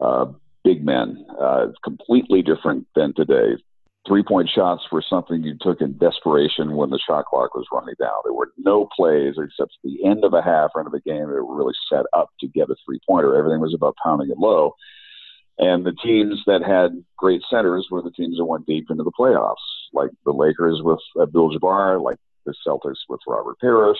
uh, 0.00 0.26
big 0.66 0.84
men. 0.84 1.24
Uh, 1.40 1.68
completely 1.84 2.42
different 2.42 2.86
than 2.96 3.14
today. 3.14 3.54
Three 4.06 4.22
point 4.22 4.48
shots 4.52 4.82
were 4.90 5.04
something 5.08 5.42
you 5.42 5.56
took 5.60 5.80
in 5.80 5.96
desperation 5.98 6.76
when 6.76 6.90
the 6.90 7.00
shot 7.06 7.26
clock 7.26 7.54
was 7.54 7.66
running 7.72 7.94
down. 8.00 8.18
There 8.24 8.32
were 8.32 8.52
no 8.58 8.88
plays 8.96 9.34
except 9.38 9.72
the 9.84 10.04
end 10.04 10.24
of 10.24 10.32
a 10.34 10.42
half 10.42 10.70
or 10.74 10.80
end 10.80 10.88
of 10.88 10.94
a 10.94 11.00
game 11.00 11.26
that 11.26 11.44
were 11.44 11.56
really 11.56 11.74
set 11.90 12.04
up 12.12 12.28
to 12.40 12.48
get 12.48 12.70
a 12.70 12.76
three 12.84 13.00
pointer. 13.08 13.36
Everything 13.36 13.60
was 13.60 13.74
about 13.74 13.96
pounding 14.02 14.30
it 14.30 14.38
low. 14.38 14.74
And 15.58 15.86
the 15.86 15.96
teams 16.04 16.42
that 16.46 16.62
had 16.62 17.02
great 17.16 17.42
centers 17.48 17.86
were 17.90 18.02
the 18.02 18.10
teams 18.10 18.36
that 18.36 18.44
went 18.44 18.66
deep 18.66 18.86
into 18.90 19.04
the 19.04 19.18
playoffs, 19.18 19.54
like 19.92 20.10
the 20.24 20.32
Lakers 20.32 20.80
with 20.82 21.00
Abdul 21.20 21.58
Jabbar, 21.58 22.02
like 22.02 22.18
the 22.44 22.54
Celtics 22.66 23.02
with 23.08 23.20
Robert 23.26 23.58
Parish, 23.60 23.98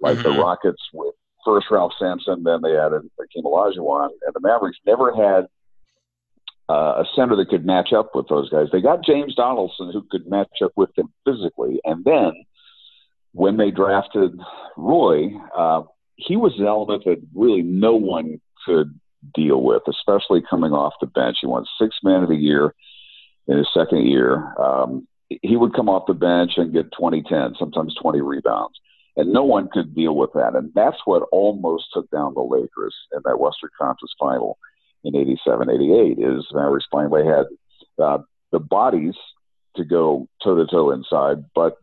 like 0.00 0.18
the 0.18 0.28
Mhm. 0.28 0.38
Rockets 0.38 0.82
with 0.92 1.14
first 1.44 1.70
Ralph 1.70 1.92
Sampson, 1.98 2.42
then 2.44 2.60
they 2.62 2.76
added 2.76 3.02
Hakeem 3.18 3.44
Olajuwon, 3.44 4.10
and 4.24 4.34
the 4.34 4.40
Mavericks 4.40 4.78
never 4.86 5.12
had 5.12 5.48
uh, 6.68 7.02
a 7.02 7.04
center 7.14 7.36
that 7.36 7.48
could 7.48 7.66
match 7.66 7.92
up 7.92 8.14
with 8.14 8.28
those 8.28 8.48
guys. 8.50 8.68
They 8.72 8.80
got 8.80 9.04
James 9.04 9.34
Donaldson 9.34 9.90
who 9.92 10.06
could 10.10 10.26
match 10.28 10.62
up 10.62 10.72
with 10.76 10.94
them 10.94 11.12
physically, 11.24 11.80
and 11.84 12.04
then 12.04 12.32
when 13.32 13.56
they 13.56 13.70
drafted 13.70 14.38
Roy, 14.76 15.28
uh, 15.56 15.82
he 16.16 16.36
was 16.36 16.58
an 16.58 16.66
element 16.66 17.04
that 17.04 17.22
really 17.34 17.62
no 17.62 17.94
one 17.94 18.40
could 18.66 18.98
deal 19.34 19.62
with, 19.62 19.82
especially 19.88 20.42
coming 20.48 20.72
off 20.72 20.94
the 21.00 21.06
bench. 21.06 21.38
He 21.40 21.46
won 21.46 21.64
six 21.80 21.96
man 22.02 22.22
of 22.22 22.28
the 22.28 22.36
year. 22.36 22.74
in 23.48 23.56
his 23.58 23.68
second 23.74 24.06
year. 24.06 24.54
Um, 24.60 25.06
he 25.28 25.56
would 25.56 25.74
come 25.74 25.88
off 25.88 26.06
the 26.06 26.14
bench 26.14 26.52
and 26.56 26.72
get 26.72 26.92
20, 26.92 27.22
10, 27.22 27.54
sometimes 27.58 27.94
20 28.00 28.20
rebounds. 28.20 28.78
And 29.16 29.32
no 29.32 29.44
one 29.44 29.68
could 29.72 29.94
deal 29.94 30.14
with 30.14 30.30
that. 30.34 30.54
And 30.54 30.72
that's 30.74 30.96
what 31.04 31.28
almost 31.32 31.86
took 31.92 32.10
down 32.10 32.34
the 32.34 32.42
Lakers 32.42 32.94
in 33.12 33.20
that 33.24 33.38
Western 33.38 33.70
Conference 33.78 34.12
final 34.18 34.58
in 35.04 35.16
87, 35.16 35.70
88 35.70 36.18
is 36.18 36.46
Mavericks 36.52 36.86
finally 36.90 37.24
had 37.24 37.46
uh, 38.02 38.18
the 38.50 38.58
bodies 38.58 39.14
to 39.76 39.84
go 39.84 40.28
toe 40.42 40.56
to 40.56 40.66
toe 40.66 40.90
inside, 40.90 41.44
but 41.54 41.78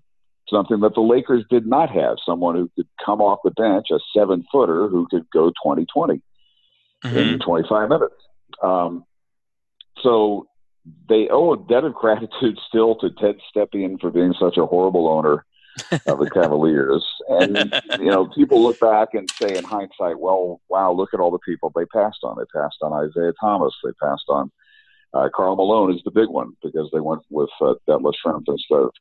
something 0.49 0.79
that 0.81 0.95
the 0.95 1.01
Lakers 1.01 1.43
did 1.49 1.65
not 1.65 1.89
have 1.89 2.17
someone 2.25 2.55
who 2.55 2.69
could 2.75 2.87
come 3.03 3.21
off 3.21 3.39
the 3.43 3.51
bench, 3.51 3.87
a 3.91 3.99
seven 4.15 4.45
footer 4.51 4.87
who 4.87 5.07
could 5.09 5.25
go 5.31 5.51
20 5.63 5.85
20 5.93 6.21
mm-hmm. 7.05 7.17
in 7.17 7.39
25 7.39 7.89
minutes. 7.89 8.13
Um, 8.63 9.05
so 10.01 10.47
they 11.07 11.27
owe 11.29 11.53
a 11.53 11.57
debt 11.57 11.83
of 11.83 11.93
gratitude 11.93 12.57
still 12.67 12.95
to 12.95 13.09
Ted 13.11 13.35
Stepien 13.55 13.99
for 13.99 14.11
being 14.11 14.33
such 14.39 14.57
a 14.57 14.65
horrible 14.65 15.07
owner 15.07 15.45
of 16.07 16.19
the 16.19 16.29
Cavaliers. 16.33 17.05
And, 17.27 17.81
you 17.99 18.11
know, 18.11 18.27
people 18.27 18.61
look 18.61 18.79
back 18.79 19.09
and 19.13 19.29
say 19.31 19.57
in 19.57 19.63
hindsight, 19.63 20.19
well, 20.19 20.61
wow, 20.69 20.91
look 20.91 21.13
at 21.13 21.19
all 21.19 21.31
the 21.31 21.39
people 21.39 21.71
they 21.75 21.85
passed 21.85 22.19
on. 22.23 22.37
They 22.37 22.59
passed 22.59 22.77
on 22.81 23.05
Isiah 23.05 23.33
Thomas. 23.39 23.73
They 23.83 23.91
passed 24.01 24.25
on 24.29 24.51
uh, 25.13 25.29
Karl 25.33 25.55
Malone 25.55 25.93
is 25.93 26.01
the 26.03 26.11
big 26.11 26.29
one 26.29 26.53
because 26.61 26.89
they 26.93 26.99
went 26.99 27.21
with 27.29 27.49
uh, 27.61 27.75
Detlef 27.87 28.13
Schrempf 28.23 28.43
instead 28.47 28.75
of 28.75 28.91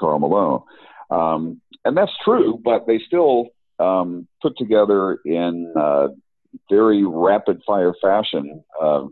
Karl 0.00 0.18
Malone. 0.18 0.62
Um, 1.10 1.60
and 1.84 1.96
that's 1.96 2.12
true, 2.24 2.60
but 2.62 2.86
they 2.86 2.98
still 3.06 3.48
um, 3.78 4.26
put 4.42 4.56
together 4.56 5.18
in 5.24 5.72
uh, 5.76 6.08
very 6.70 7.04
rapid 7.04 7.62
fire 7.66 7.94
fashion 8.00 8.64
uh, 8.80 9.04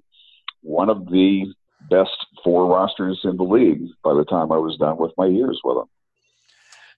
one 0.63 0.89
of 0.89 1.07
the 1.07 1.53
best 1.91 2.11
four 2.45 2.67
rosters 2.67 3.21
in 3.25 3.37
the 3.37 3.43
league 3.43 3.83
by 4.05 4.15
the 4.15 4.25
time 4.25 4.53
I 4.53 4.59
was 4.59 4.77
done 4.79 4.97
with 4.97 5.13
my 5.19 5.27
years 5.27 5.61
with 5.65 5.77
them. 5.77 5.89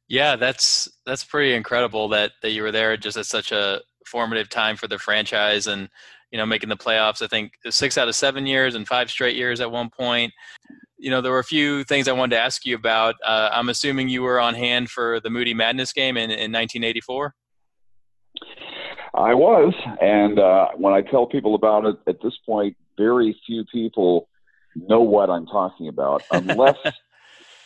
Yeah, 0.09 0.37
that's 0.37 0.89
that's 1.07 1.25
pretty 1.25 1.55
incredible 1.55 2.09
that 2.09 2.33
that 2.43 2.51
you 2.51 2.63
were 2.63 2.73
there 2.73 2.97
just 2.97 3.17
at 3.17 3.27
such 3.27 3.53
a 3.53 3.81
formative 4.07 4.49
time 4.49 4.77
for 4.77 4.87
the 4.87 4.99
franchise 4.99 5.67
and 5.67 5.89
you 6.31 6.39
know 6.39 6.47
making 6.47 6.69
the 6.69 6.77
playoffs. 6.77 7.23
I 7.23 7.27
think 7.27 7.53
six 7.71 7.97
out 7.97 8.09
of 8.09 8.15
seven 8.15 8.47
years 8.47 8.75
and 8.75 8.87
five 8.87 9.11
straight 9.11 9.37
years 9.37 9.61
at 9.61 9.71
one 9.71 9.91
point. 9.91 10.33
You 10.99 11.11
know, 11.11 11.21
there 11.21 11.33
were 11.33 11.39
a 11.39 11.45
few 11.45 11.85
things 11.85 12.09
I 12.09 12.13
wanted 12.13 12.37
to 12.37 12.43
ask 12.43 12.65
you 12.65 12.77
about. 12.77 13.17
Uh, 13.25 13.51
I'm 13.53 13.69
assuming 13.69 14.09
you 14.09 14.23
were 14.23 14.41
on 14.41 14.55
hand 14.55 14.91
for 14.91 15.21
the 15.21 15.29
Moody 15.29 15.53
Madness 15.53 15.93
game 15.93 16.17
in, 16.17 16.31
in 16.31 16.51
1984. 16.53 17.35
I 19.15 19.35
was, 19.35 19.75
and 20.01 20.39
uh, 20.39 20.69
when 20.77 20.95
I 20.95 21.03
tell 21.03 21.27
people 21.27 21.55
about 21.55 21.85
it 21.85 21.97
at 22.09 22.23
this 22.23 22.33
point, 22.47 22.77
very 22.97 23.39
few 23.47 23.65
people 23.71 24.29
know 24.75 25.03
what 25.03 25.31
I'm 25.31 25.47
talking 25.47 25.89
about, 25.89 26.23
unless 26.33 26.77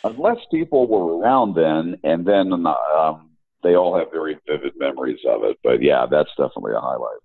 unless 0.03 0.37
people 0.51 0.87
were 0.87 1.17
around 1.17 1.55
then, 1.55 1.97
and 2.03 2.25
then 2.25 2.53
um, 2.53 3.29
they 3.63 3.75
all 3.75 3.97
have 3.97 4.11
very 4.11 4.37
vivid 4.47 4.73
memories 4.77 5.19
of 5.27 5.43
it. 5.43 5.57
But 5.63 5.81
yeah, 5.81 6.05
that's 6.09 6.29
definitely 6.37 6.73
a 6.73 6.79
highlight. 6.79 7.19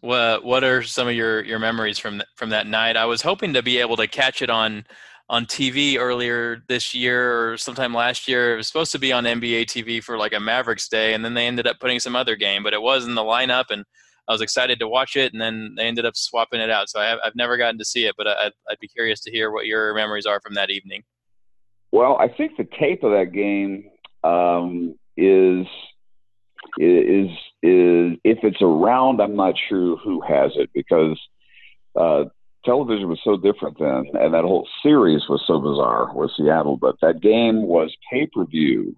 What 0.00 0.44
What 0.44 0.64
are 0.64 0.82
some 0.82 1.08
of 1.08 1.14
your 1.14 1.42
your 1.44 1.58
memories 1.58 1.98
from 1.98 2.22
from 2.36 2.50
that 2.50 2.66
night? 2.66 2.96
I 2.96 3.06
was 3.06 3.22
hoping 3.22 3.54
to 3.54 3.62
be 3.62 3.78
able 3.78 3.96
to 3.96 4.06
catch 4.06 4.42
it 4.42 4.50
on 4.50 4.84
on 5.28 5.44
TV 5.44 5.98
earlier 5.98 6.62
this 6.68 6.94
year 6.94 7.52
or 7.52 7.56
sometime 7.56 7.92
last 7.92 8.28
year. 8.28 8.54
It 8.54 8.56
was 8.58 8.68
supposed 8.68 8.92
to 8.92 8.98
be 8.98 9.12
on 9.12 9.24
NBA 9.24 9.64
TV 9.64 10.02
for 10.02 10.16
like 10.16 10.32
a 10.32 10.40
Mavericks 10.40 10.88
day, 10.88 11.14
and 11.14 11.24
then 11.24 11.34
they 11.34 11.46
ended 11.46 11.66
up 11.66 11.80
putting 11.80 11.98
some 11.98 12.14
other 12.14 12.36
game, 12.36 12.62
but 12.62 12.74
it 12.74 12.82
was 12.82 13.06
in 13.06 13.16
the 13.16 13.22
lineup, 13.22 13.64
and 13.70 13.84
I 14.28 14.32
was 14.32 14.40
excited 14.40 14.78
to 14.78 14.88
watch 14.88 15.16
it, 15.16 15.32
and 15.32 15.40
then 15.40 15.74
they 15.76 15.86
ended 15.86 16.04
up 16.06 16.16
swapping 16.16 16.60
it 16.60 16.70
out. 16.70 16.88
So 16.88 17.00
I 17.00 17.06
have, 17.06 17.18
I've 17.24 17.36
never 17.36 17.56
gotten 17.56 17.78
to 17.78 17.84
see 17.84 18.06
it, 18.06 18.14
but 18.16 18.26
I'd, 18.26 18.52
I'd 18.70 18.78
be 18.80 18.88
curious 18.88 19.20
to 19.22 19.30
hear 19.30 19.50
what 19.50 19.66
your 19.66 19.94
memories 19.94 20.26
are 20.26 20.40
from 20.40 20.54
that 20.54 20.70
evening. 20.70 21.02
Well, 21.96 22.18
I 22.20 22.28
think 22.28 22.58
the 22.58 22.68
tape 22.78 23.04
of 23.04 23.12
that 23.12 23.32
game 23.32 23.88
um, 24.22 24.98
is 25.16 25.66
is 26.78 27.30
is 27.62 28.18
if 28.22 28.40
it's 28.42 28.60
around, 28.60 29.22
I'm 29.22 29.34
not 29.34 29.54
sure 29.70 29.96
who 29.96 30.20
has 30.20 30.50
it 30.56 30.68
because 30.74 31.18
uh, 31.98 32.24
television 32.66 33.08
was 33.08 33.20
so 33.24 33.38
different 33.38 33.78
then, 33.78 34.10
and 34.12 34.34
that 34.34 34.44
whole 34.44 34.68
series 34.82 35.22
was 35.26 35.42
so 35.46 35.58
bizarre 35.58 36.14
with 36.14 36.32
Seattle. 36.36 36.76
But 36.76 36.96
that 37.00 37.22
game 37.22 37.62
was 37.62 37.96
pay 38.12 38.26
per 38.26 38.44
view, 38.44 38.94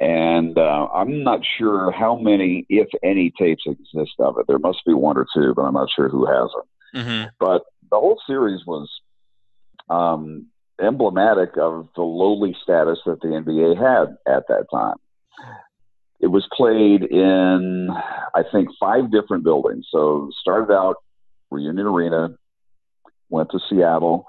and 0.00 0.56
uh, 0.56 0.88
I'm 0.94 1.22
not 1.22 1.40
sure 1.58 1.92
how 1.92 2.16
many, 2.16 2.64
if 2.70 2.88
any, 3.02 3.34
tapes 3.38 3.64
exist 3.66 4.14
of 4.18 4.38
it. 4.38 4.46
There 4.48 4.58
must 4.58 4.82
be 4.86 4.94
one 4.94 5.18
or 5.18 5.26
two, 5.34 5.52
but 5.54 5.60
I'm 5.60 5.74
not 5.74 5.90
sure 5.94 6.08
who 6.08 6.24
has 6.24 6.50
them. 6.54 7.04
Mm-hmm. 7.04 7.28
But 7.38 7.64
the 7.90 8.00
whole 8.00 8.18
series 8.26 8.64
was 8.66 8.88
um, 9.90 10.46
emblematic 10.80 11.56
of 11.56 11.88
the 11.96 12.02
lowly 12.02 12.56
status 12.62 12.98
that 13.06 13.20
the 13.20 13.28
NBA 13.28 13.76
had 13.76 14.16
at 14.32 14.44
that 14.48 14.66
time. 14.72 14.96
It 16.20 16.28
was 16.28 16.46
played 16.52 17.04
in, 17.04 17.88
I 18.34 18.42
think, 18.50 18.68
five 18.80 19.10
different 19.12 19.44
buildings. 19.44 19.86
So 19.90 20.30
started 20.40 20.72
out 20.72 20.96
Reunion 21.50 21.86
Arena, 21.86 22.30
went 23.28 23.50
to 23.50 23.60
Seattle. 23.70 24.26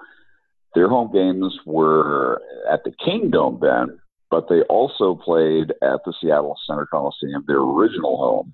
Their 0.75 0.87
home 0.87 1.11
games 1.11 1.57
were 1.65 2.41
at 2.71 2.83
the 2.83 2.91
Kingdome 3.03 3.59
then, 3.59 3.99
but 4.29 4.47
they 4.49 4.61
also 4.63 5.15
played 5.15 5.71
at 5.81 6.01
the 6.05 6.13
Seattle 6.21 6.57
Center 6.67 6.85
Coliseum, 6.85 7.43
their 7.47 7.57
original 7.57 8.17
home. 8.17 8.53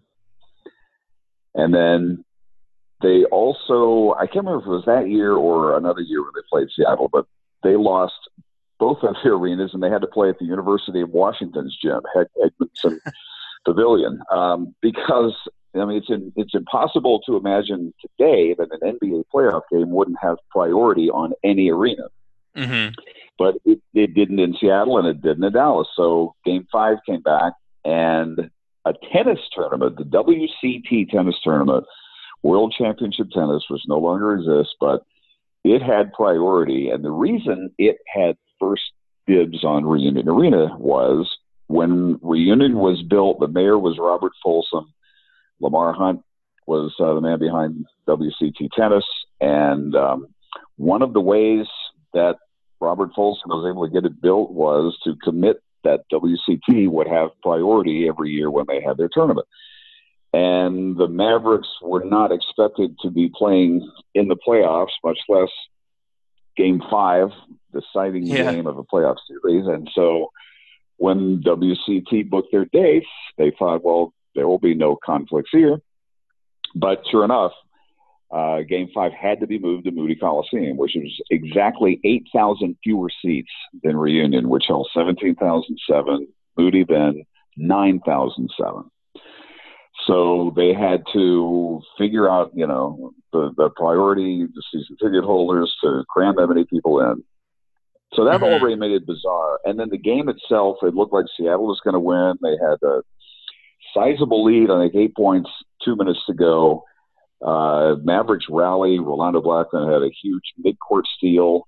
And 1.53 1.73
then 1.73 2.23
they 3.01 3.25
also, 3.25 4.15
I 4.17 4.27
can't 4.27 4.45
remember 4.45 4.59
if 4.59 4.67
it 4.67 4.69
was 4.69 4.85
that 4.85 5.09
year 5.09 5.33
or 5.33 5.77
another 5.77 6.01
year 6.01 6.21
when 6.21 6.31
they 6.35 6.41
played 6.49 6.67
Seattle, 6.73 7.09
but 7.11 7.25
they 7.65 7.75
lost 7.75 8.13
both 8.79 8.99
of 9.03 9.15
their 9.23 9.33
arenas 9.33 9.71
and 9.73 9.81
they 9.81 9.89
had 9.89 10.01
to 10.01 10.07
play 10.07 10.29
at 10.29 10.39
the 10.39 10.45
University 10.45 11.01
of 11.01 11.09
Washington's 11.09 11.77
gym, 11.81 12.01
Edmundson 12.15 12.99
Pavilion, 13.65 14.19
um, 14.31 14.75
because 14.81 15.33
I 15.73 15.85
mean 15.85 15.97
it's 15.97 16.09
in, 16.09 16.31
it's 16.35 16.53
impossible 16.53 17.21
to 17.25 17.35
imagine 17.35 17.93
today 18.01 18.55
that 18.57 18.69
an 18.71 18.97
NBA 19.01 19.23
playoff 19.33 19.61
game 19.71 19.91
wouldn't 19.91 20.17
have 20.21 20.37
priority 20.51 21.09
on 21.09 21.33
any 21.43 21.69
arena. 21.69 22.03
Mm-hmm 22.55 22.93
but 23.37 23.55
it, 23.65 23.79
it 23.93 24.13
didn't 24.13 24.39
in 24.39 24.55
Seattle 24.59 24.97
and 24.97 25.07
it 25.07 25.21
didn't 25.21 25.43
in 25.43 25.53
Dallas. 25.53 25.87
So 25.95 26.35
game 26.45 26.67
five 26.71 26.97
came 27.05 27.21
back 27.21 27.53
and 27.83 28.49
a 28.85 28.93
tennis 29.11 29.39
tournament, 29.53 29.97
the 29.97 30.03
WCT 30.03 31.09
tennis 31.09 31.35
tournament, 31.43 31.85
World 32.43 32.73
Championship 32.77 33.29
Tennis, 33.31 33.63
which 33.69 33.81
no 33.87 33.97
longer 33.97 34.35
exists, 34.35 34.75
but 34.79 35.03
it 35.65 35.81
had 35.81 36.13
priority. 36.13 36.89
And 36.89 37.03
the 37.03 37.11
reason 37.11 37.71
it 37.79 37.97
had 38.07 38.37
first 38.59 38.83
dibs 39.25 39.63
on 39.63 39.83
Reunion 39.83 40.29
Arena 40.29 40.77
was 40.77 41.27
when 41.65 42.19
Reunion 42.21 42.77
was 42.77 43.01
built, 43.01 43.39
the 43.39 43.47
mayor 43.47 43.79
was 43.79 43.97
Robert 43.97 44.33
Folsom. 44.43 44.93
Lamar 45.59 45.91
Hunt 45.91 46.21
was 46.67 46.93
uh, 46.99 47.15
the 47.15 47.21
man 47.21 47.39
behind 47.39 47.85
WCT 48.07 48.69
Tennis. 48.77 49.05
And 49.41 49.95
um, 49.95 50.27
one 50.75 51.01
of 51.01 51.13
the 51.13 51.21
ways 51.21 51.65
that 52.13 52.35
Robert 52.79 53.09
Folsom 53.15 53.49
was 53.49 53.67
able 53.67 53.87
to 53.87 53.91
get 53.93 54.05
it 54.05 54.21
built 54.21 54.51
was 54.51 54.95
to 55.03 55.15
commit 55.23 55.63
that 55.83 56.01
WCT 56.13 56.89
would 56.89 57.07
have 57.07 57.29
priority 57.41 58.07
every 58.07 58.29
year 58.29 58.51
when 58.51 58.65
they 58.67 58.81
had 58.81 58.97
their 58.97 59.09
tournament. 59.11 59.47
And 60.35 60.97
the 60.97 61.07
Mavericks 61.07 61.69
were 61.81 62.03
not 62.03 62.33
expected 62.33 62.99
to 63.03 63.09
be 63.09 63.31
playing 63.33 63.89
in 64.13 64.27
the 64.27 64.35
playoffs, 64.35 64.89
much 65.01 65.17
less 65.29 65.47
game 66.57 66.83
five, 66.91 67.29
deciding 67.71 68.25
yeah. 68.25 68.51
game 68.51 68.67
of 68.67 68.77
a 68.77 68.83
playoff 68.83 69.15
series. 69.29 69.65
And 69.65 69.89
so 69.95 70.31
when 70.97 71.41
WCT 71.41 72.29
booked 72.29 72.51
their 72.51 72.65
dates, 72.65 73.07
they 73.37 73.53
thought, 73.57 73.85
well, 73.85 74.13
there 74.35 74.45
will 74.45 74.59
be 74.59 74.73
no 74.73 74.97
conflicts 74.97 75.51
here. 75.53 75.77
But 76.75 77.03
sure 77.09 77.23
enough, 77.23 77.53
uh, 78.29 78.63
game 78.63 78.89
five 78.93 79.13
had 79.13 79.39
to 79.39 79.47
be 79.47 79.57
moved 79.57 79.85
to 79.85 79.91
Moody 79.91 80.15
Coliseum, 80.15 80.75
which 80.75 80.95
was 80.95 81.17
exactly 81.29 82.01
8,000 82.03 82.75
fewer 82.83 83.09
seats 83.21 83.51
than 83.83 83.95
Reunion, 83.95 84.49
which 84.49 84.65
held 84.67 84.89
17,007. 84.93 86.27
Moody 86.57 86.83
then 86.83 87.23
9,007. 87.55 88.91
So 90.07 90.53
they 90.55 90.73
had 90.73 91.03
to 91.13 91.81
figure 91.97 92.29
out, 92.29 92.51
you 92.53 92.67
know, 92.67 93.11
the, 93.31 93.51
the 93.57 93.69
priority, 93.75 94.45
the 94.45 94.63
season 94.71 94.97
ticket 95.01 95.23
holders 95.23 95.73
to 95.83 96.03
cram 96.09 96.35
that 96.37 96.47
many 96.47 96.65
people 96.65 96.99
in. 96.99 97.23
So 98.13 98.25
that 98.25 98.41
mm-hmm. 98.41 98.61
already 98.61 98.75
made 98.75 98.91
it 98.91 99.07
bizarre. 99.07 99.59
And 99.65 99.79
then 99.79 99.89
the 99.89 99.97
game 99.97 100.29
itself, 100.29 100.77
it 100.83 100.93
looked 100.93 101.13
like 101.13 101.25
Seattle 101.35 101.67
was 101.67 101.81
going 101.83 101.95
to 101.95 101.99
win. 101.99 102.35
They 102.41 102.51
had 102.51 102.77
a 102.87 103.01
sizable 103.93 104.43
lead, 104.45 104.69
I 104.69 104.83
think 104.83 104.95
eight 104.95 105.15
points, 105.15 105.49
two 105.83 105.95
minutes 105.95 106.19
to 106.27 106.33
go 106.33 106.83
uh, 107.45 107.95
Mavericks 108.03 108.45
rally. 108.49 108.99
Rolando 108.99 109.41
Blackman 109.41 109.91
had 109.91 110.01
a 110.01 110.09
huge 110.23 110.53
midcourt 110.63 111.03
steal, 111.17 111.67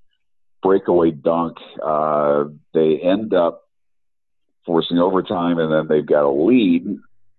breakaway 0.61 1.11
dunk. 1.11 1.57
Uh, 1.83 2.45
they 2.73 2.99
end 2.99 3.33
up 3.33 3.61
forcing 4.65 4.97
overtime, 4.97 5.59
and 5.59 5.71
then 5.71 5.87
they've 5.87 6.05
got 6.05 6.25
a 6.25 6.31
lead 6.31 6.85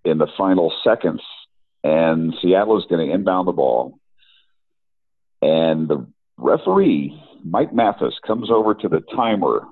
in 0.05 0.19
the 0.19 0.29
final 0.37 0.73
seconds. 0.85 1.23
And 1.85 2.35
Seattle 2.43 2.79
is 2.79 2.87
going 2.89 3.07
to 3.07 3.13
inbound 3.13 3.49
the 3.49 3.53
ball. 3.53 3.99
And 5.41 5.89
the 5.89 6.07
referee 6.37 7.21
Mike 7.45 7.73
Mathis 7.73 8.15
comes 8.27 8.51
over 8.51 8.75
to 8.75 8.89
the 8.89 9.01
timer 9.15 9.63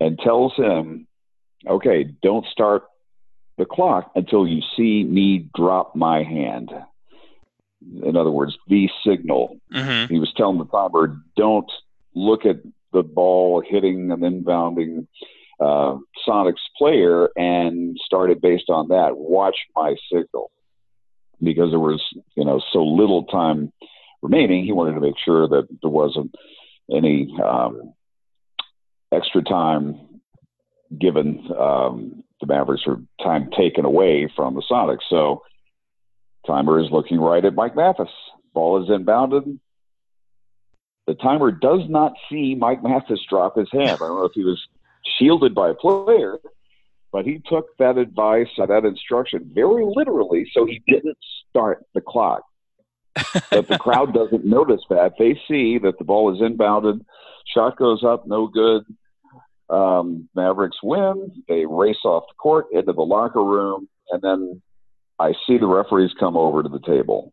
and 0.00 0.18
tells 0.18 0.54
him, 0.56 1.06
okay, 1.66 2.04
don't 2.22 2.46
start 2.46 2.84
the 3.58 3.64
clock 3.64 4.12
until 4.14 4.46
you 4.46 4.60
see 4.76 5.04
me 5.04 5.48
drop 5.54 5.96
my 5.96 6.22
hand. 6.22 6.70
In 8.02 8.16
other 8.16 8.30
words, 8.30 8.56
the 8.68 8.88
signal. 9.06 9.56
Mm-hmm. 9.72 10.12
He 10.12 10.20
was 10.20 10.32
telling 10.36 10.58
the 10.58 10.66
timer, 10.66 11.16
don't 11.36 11.70
look 12.14 12.44
at 12.44 12.56
the 12.92 13.02
ball 13.02 13.62
hitting 13.66 14.10
and 14.10 14.22
inbounding 14.22 15.06
uh, 15.60 15.96
Sonics 16.26 16.54
player 16.76 17.28
and 17.36 17.96
started 18.04 18.40
based 18.40 18.68
on 18.68 18.88
that. 18.88 19.16
Watch 19.16 19.56
my 19.74 19.94
signal 20.12 20.50
because 21.42 21.70
there 21.70 21.80
was, 21.80 22.02
you 22.34 22.44
know, 22.44 22.60
so 22.72 22.84
little 22.84 23.24
time 23.24 23.72
remaining. 24.22 24.64
He 24.64 24.72
wanted 24.72 24.94
to 24.94 25.00
make 25.00 25.18
sure 25.24 25.48
that 25.48 25.66
there 25.82 25.90
wasn't 25.90 26.34
any 26.90 27.28
um, 27.42 27.94
extra 29.12 29.42
time 29.42 30.20
given 30.98 31.46
um, 31.58 32.22
the 32.40 32.46
Mavericks 32.46 32.82
or 32.86 33.00
time 33.22 33.50
taken 33.56 33.84
away 33.84 34.30
from 34.36 34.54
the 34.54 34.62
Sonics. 34.70 35.04
So 35.08 35.42
timer 36.46 36.78
is 36.80 36.90
looking 36.90 37.18
right 37.18 37.44
at 37.44 37.54
Mike 37.54 37.74
Mathis. 37.76 38.08
Ball 38.54 38.82
is 38.82 38.88
inbounded. 38.88 39.58
The 41.06 41.14
timer 41.14 41.50
does 41.50 41.82
not 41.88 42.14
see 42.30 42.54
Mike 42.54 42.82
Mathis 42.82 43.20
drop 43.28 43.56
his 43.56 43.68
hand. 43.72 43.90
I 43.90 43.96
don't 43.96 44.18
know 44.18 44.24
if 44.24 44.32
he 44.34 44.44
was 44.44 44.60
shielded 45.18 45.54
by 45.54 45.70
a 45.70 45.74
player, 45.74 46.38
but 47.12 47.24
he 47.24 47.40
took 47.46 47.76
that 47.78 47.98
advice, 47.98 48.48
or 48.58 48.66
that 48.66 48.84
instruction 48.84 49.50
very 49.54 49.84
literally, 49.86 50.50
so 50.52 50.66
he 50.66 50.82
didn't 50.86 51.18
start 51.48 51.84
the 51.94 52.00
clock. 52.00 52.42
but 53.50 53.68
the 53.68 53.78
crowd 53.80 54.12
doesn't 54.12 54.44
notice 54.44 54.82
that. 54.90 55.12
They 55.18 55.40
see 55.48 55.78
that 55.78 55.98
the 55.98 56.04
ball 56.04 56.34
is 56.34 56.40
inbounded, 56.40 57.04
shot 57.54 57.76
goes 57.76 58.04
up, 58.04 58.26
no 58.26 58.46
good. 58.46 58.84
Um, 59.68 60.28
Mavericks 60.34 60.76
win. 60.82 61.42
They 61.48 61.64
race 61.66 62.04
off 62.04 62.24
the 62.28 62.34
court 62.34 62.66
into 62.72 62.92
the 62.92 63.02
locker 63.02 63.42
room, 63.42 63.88
and 64.10 64.22
then 64.22 64.62
I 65.18 65.32
see 65.46 65.58
the 65.58 65.66
referees 65.66 66.12
come 66.18 66.36
over 66.36 66.62
to 66.62 66.68
the 66.68 66.80
table. 66.80 67.32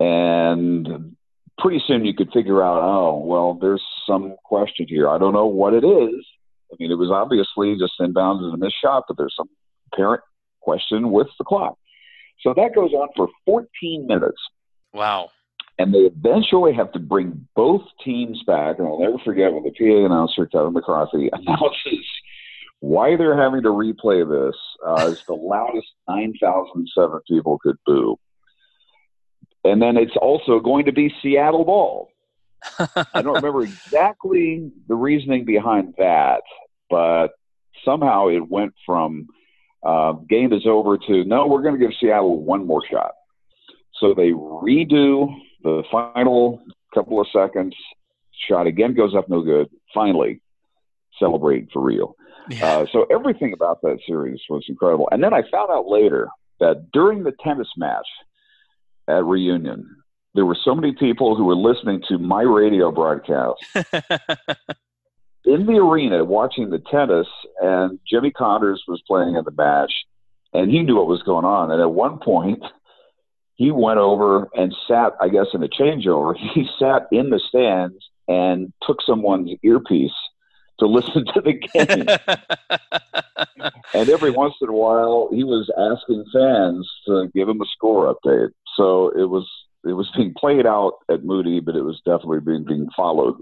And 0.00 1.16
pretty 1.58 1.82
soon 1.86 2.04
you 2.04 2.14
could 2.14 2.30
figure 2.32 2.62
out, 2.62 2.82
oh, 2.82 3.22
well, 3.24 3.54
there's 3.54 3.82
some 4.06 4.36
question 4.44 4.86
here. 4.88 5.08
I 5.08 5.18
don't 5.18 5.32
know 5.32 5.46
what 5.46 5.74
it 5.74 5.84
is. 5.84 6.24
I 6.72 6.76
mean, 6.78 6.90
it 6.90 6.98
was 6.98 7.10
obviously 7.10 7.76
just 7.78 7.94
inbounds 8.00 8.44
and 8.44 8.54
a 8.54 8.56
missed 8.56 8.76
shot, 8.82 9.04
but 9.08 9.16
there's 9.16 9.34
some 9.36 9.48
apparent 9.92 10.22
question 10.60 11.10
with 11.10 11.28
the 11.38 11.44
clock. 11.44 11.78
So 12.40 12.54
that 12.54 12.74
goes 12.74 12.92
on 12.92 13.08
for 13.16 13.28
14 13.46 14.06
minutes. 14.06 14.40
Wow. 14.92 15.30
And 15.78 15.94
they 15.94 16.00
eventually 16.00 16.74
have 16.74 16.92
to 16.92 16.98
bring 16.98 17.46
both 17.54 17.82
teams 18.04 18.42
back. 18.46 18.78
And 18.78 18.86
I'll 18.86 18.98
never 18.98 19.18
forget 19.24 19.52
when 19.52 19.62
the 19.62 19.70
PA 19.70 20.06
announcer, 20.06 20.46
Kevin 20.46 20.72
McCarthy, 20.72 21.30
announces 21.32 22.06
why 22.80 23.16
they're 23.16 23.40
having 23.40 23.62
to 23.62 23.68
replay 23.68 24.28
this. 24.28 24.56
Uh, 24.84 25.10
it's 25.10 25.24
the 25.24 25.34
loudest 25.34 25.88
9,007 26.08 27.20
people 27.28 27.58
could 27.62 27.76
boo. 27.86 28.18
And 29.64 29.82
then 29.82 29.96
it's 29.96 30.16
also 30.20 30.60
going 30.60 30.84
to 30.86 30.92
be 30.92 31.12
Seattle 31.22 31.64
ball. 31.64 32.10
I 32.78 33.22
don't 33.22 33.34
remember 33.34 33.62
exactly 33.62 34.70
the 34.88 34.94
reasoning 34.94 35.44
behind 35.44 35.94
that, 35.98 36.42
but 36.90 37.28
somehow 37.84 38.28
it 38.28 38.48
went 38.48 38.74
from 38.84 39.28
uh, 39.84 40.12
game 40.28 40.52
is 40.52 40.66
over 40.66 40.98
to 40.98 41.24
no, 41.24 41.46
we're 41.46 41.62
going 41.62 41.78
to 41.78 41.80
give 41.80 41.94
Seattle 42.00 42.42
one 42.42 42.66
more 42.66 42.82
shot. 42.90 43.12
So 44.00 44.14
they 44.14 44.30
redo 44.30 45.34
the 45.62 45.82
final 45.90 46.62
couple 46.94 47.20
of 47.20 47.26
seconds. 47.32 47.74
Shot 48.48 48.66
again 48.66 48.94
goes 48.94 49.14
up, 49.14 49.28
no 49.28 49.42
good. 49.42 49.68
Finally, 49.92 50.40
celebrate 51.18 51.68
for 51.72 51.82
real. 51.82 52.14
Yeah. 52.50 52.66
Uh, 52.66 52.86
so 52.92 53.06
everything 53.10 53.52
about 53.52 53.82
that 53.82 53.98
series 54.06 54.40
was 54.48 54.64
incredible. 54.68 55.08
And 55.10 55.22
then 55.22 55.34
I 55.34 55.42
found 55.50 55.70
out 55.70 55.86
later 55.86 56.28
that 56.60 56.90
during 56.92 57.22
the 57.22 57.32
tennis 57.42 57.68
match 57.76 58.06
at 59.08 59.24
Reunion, 59.24 59.96
there 60.38 60.46
were 60.46 60.56
so 60.64 60.72
many 60.72 60.92
people 60.92 61.34
who 61.34 61.46
were 61.46 61.56
listening 61.56 62.00
to 62.06 62.16
my 62.16 62.42
radio 62.42 62.92
broadcast 62.92 63.58
in 65.44 65.66
the 65.66 65.72
arena 65.72 66.24
watching 66.24 66.70
the 66.70 66.78
tennis, 66.78 67.26
and 67.60 67.98
Jimmy 68.08 68.30
Connors 68.30 68.84
was 68.86 69.02
playing 69.04 69.34
in 69.34 69.42
the 69.42 69.50
match, 69.50 69.92
and 70.52 70.70
he 70.70 70.82
knew 70.82 70.94
what 70.94 71.08
was 71.08 71.24
going 71.24 71.44
on. 71.44 71.72
And 71.72 71.82
at 71.82 71.90
one 71.90 72.20
point, 72.20 72.62
he 73.56 73.72
went 73.72 73.98
over 73.98 74.48
and 74.54 74.72
sat, 74.86 75.14
I 75.20 75.28
guess, 75.28 75.46
in 75.54 75.64
a 75.64 75.68
changeover. 75.68 76.36
He 76.54 76.68
sat 76.78 77.08
in 77.10 77.30
the 77.30 77.40
stands 77.48 77.96
and 78.28 78.72
took 78.86 78.98
someone's 79.04 79.50
earpiece 79.64 80.12
to 80.78 80.86
listen 80.86 81.24
to 81.34 81.40
the 81.40 81.54
game. 81.54 82.06
and 83.92 84.08
every 84.08 84.30
once 84.30 84.54
in 84.62 84.68
a 84.68 84.72
while, 84.72 85.30
he 85.32 85.42
was 85.42 85.68
asking 85.76 86.24
fans 86.32 86.88
to 87.06 87.28
give 87.34 87.48
him 87.48 87.60
a 87.60 87.66
score 87.74 88.14
update. 88.14 88.50
So 88.76 89.08
it 89.08 89.28
was 89.28 89.48
it 89.84 89.92
was 89.92 90.10
being 90.16 90.34
played 90.36 90.66
out 90.66 90.94
at 91.10 91.24
Moody, 91.24 91.60
but 91.60 91.76
it 91.76 91.82
was 91.82 92.00
definitely 92.04 92.40
being 92.40 92.64
being 92.64 92.88
followed 92.96 93.36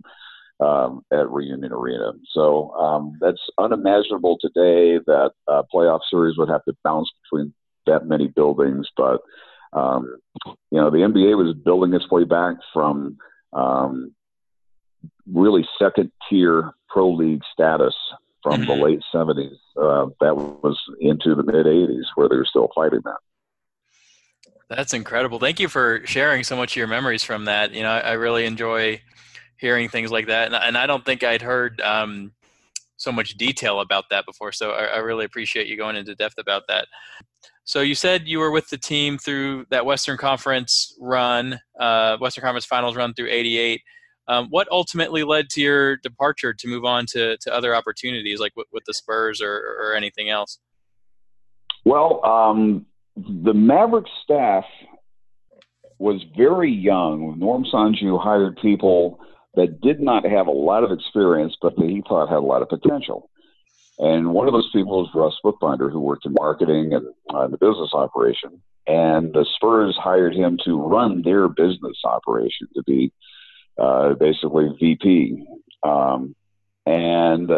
um, 0.61 1.05
at 1.13 1.31
Reunion 1.31 1.73
Arena. 1.73 2.13
So 2.33 2.71
um, 2.73 3.19
that's 3.21 3.41
unimaginable 3.59 4.39
today 4.41 4.99
that 5.07 5.33
a 5.49 5.63
playoff 5.75 6.01
series 6.11 6.37
would 6.39 6.49
have 6.49 6.65
to 6.65 6.77
bounce 6.85 7.11
between 7.23 7.53
that 7.87 8.07
many 8.07 8.29
buildings. 8.29 8.89
But 8.97 9.21
um, 9.73 10.17
you 10.47 10.81
know, 10.81 10.91
the 10.91 10.99
NBA 10.99 11.37
was 11.37 11.55
building 11.65 11.95
its 11.95 12.11
way 12.11 12.25
back 12.25 12.57
from 12.73 13.19
um, 13.53 14.15
really 15.31 15.67
second 15.79 16.11
tier 16.29 16.73
pro 16.89 17.11
league 17.11 17.43
status 17.53 17.95
from 18.43 18.65
the 18.65 18.73
Mhm. 18.73 18.83
late 18.83 19.01
70s. 19.13 19.59
Uh, 19.77 20.07
that 20.21 20.37
was 20.37 20.81
into 21.01 21.35
the 21.35 21.43
mid 21.43 21.67
80s 21.67 22.07
where 22.15 22.29
they 22.29 22.37
were 22.37 22.45
still 22.45 22.71
fighting 22.75 23.01
that. 23.05 23.19
That's 24.69 24.95
incredible. 24.95 25.39
Thank 25.39 25.61
you 25.61 25.69
for 25.69 26.03
sharing 26.05 26.43
so 26.43 26.57
much 26.57 26.73
of 26.73 26.77
your 26.77 26.89
memories 26.89 27.23
from 27.23 27.45
that. 27.45 27.73
You 27.73 27.83
know, 27.83 27.91
I, 27.91 28.01
I 28.01 28.13
really 28.13 28.47
enjoy 28.47 29.01
hearing 29.59 29.89
things 29.89 30.11
like 30.11 30.27
that, 30.27 30.47
and, 30.47 30.55
and 30.55 30.77
I 30.77 30.87
don't 30.87 31.05
think 31.05 31.23
I'd 31.23 31.43
heard 31.43 31.81
um, 31.81 32.33
so 32.97 33.13
much 33.13 33.37
detail 33.37 33.81
about 33.81 34.05
that 34.11 34.27
before. 34.27 34.53
So 34.53 34.73
I, 34.73 34.85
I 34.85 34.97
really 34.99 35.25
appreciate 35.25 35.69
you 35.69 35.77
going 35.77 35.97
into 35.97 36.15
depth 36.15 36.39
about 36.39 36.65
that. 36.69 36.89
So 37.65 37.81
you 37.81 37.95
said 37.95 38.27
you 38.27 38.39
were 38.39 38.51
with 38.51 38.69
the 38.69 38.79
team 38.79 39.19
through 39.19 39.67
that 39.71 39.87
Western 39.87 40.17
Conference 40.17 40.97
run, 41.01 41.61
uh, 41.79 42.17
Western 42.19 42.43
Conference 42.43 42.65
Finals 42.65 42.97
run 42.97 43.15
through 43.15 43.29
'88. 43.29 43.81
Um, 44.29 44.49
what 44.51 44.67
ultimately 44.73 45.23
led 45.23 45.49
to 45.51 45.61
your 45.61 45.97
departure 45.99 46.53
to 46.53 46.69
move 46.69 46.85
on 46.85 47.07
to, 47.07 47.37
to 47.39 47.55
other 47.55 47.77
opportunities, 47.77 48.41
like 48.41 48.53
with, 48.57 48.67
with 48.73 48.83
the 48.85 48.93
Spurs 48.93 49.41
or, 49.41 49.77
or 49.81 49.95
anything 49.95 50.29
else? 50.29 50.59
Well, 51.85 52.25
um, 52.25 52.87
the 53.17 53.55
Maverick 53.55 54.07
staff 54.23 54.65
was 55.99 56.23
very 56.37 56.71
young. 56.71 57.39
Norm 57.39 57.65
Sonju 57.65 58.23
hired 58.23 58.59
people 58.61 59.19
that 59.55 59.81
did 59.81 60.01
not 60.01 60.25
have 60.27 60.47
a 60.47 60.53
lot 60.53 60.85
of 60.85 60.93
experience, 60.93 61.57
but 61.61 61.75
that 61.77 61.89
he 61.89 62.03
thought 62.07 62.29
had 62.29 62.39
a 62.39 62.41
lot 62.41 62.63
of 62.63 62.69
potential. 62.69 63.31
And 63.99 64.35
one 64.35 64.47
of 64.47 64.53
those 64.53 64.71
people 64.73 64.99
was 64.99 65.11
Russ 65.15 65.39
Bookbinder, 65.43 65.89
who 65.89 66.01
worked 66.01 66.27
in 66.27 66.35
marketing 66.35 66.93
and 66.93 67.07
uh, 67.31 67.47
the 67.49 67.57
business 67.57 67.91
operation. 67.95 68.61
And 68.87 69.33
the 69.33 69.47
Spurs 69.57 69.97
hired 69.99 70.35
him 70.35 70.59
to 70.67 70.79
run 70.79 71.23
their 71.23 71.49
business 71.49 71.97
operation, 72.05 72.69
to 72.75 72.83
be 72.83 73.13
uh, 73.79 74.13
basically 74.15 74.69
VP. 74.79 75.47
Um, 75.83 76.37
and 76.85 77.51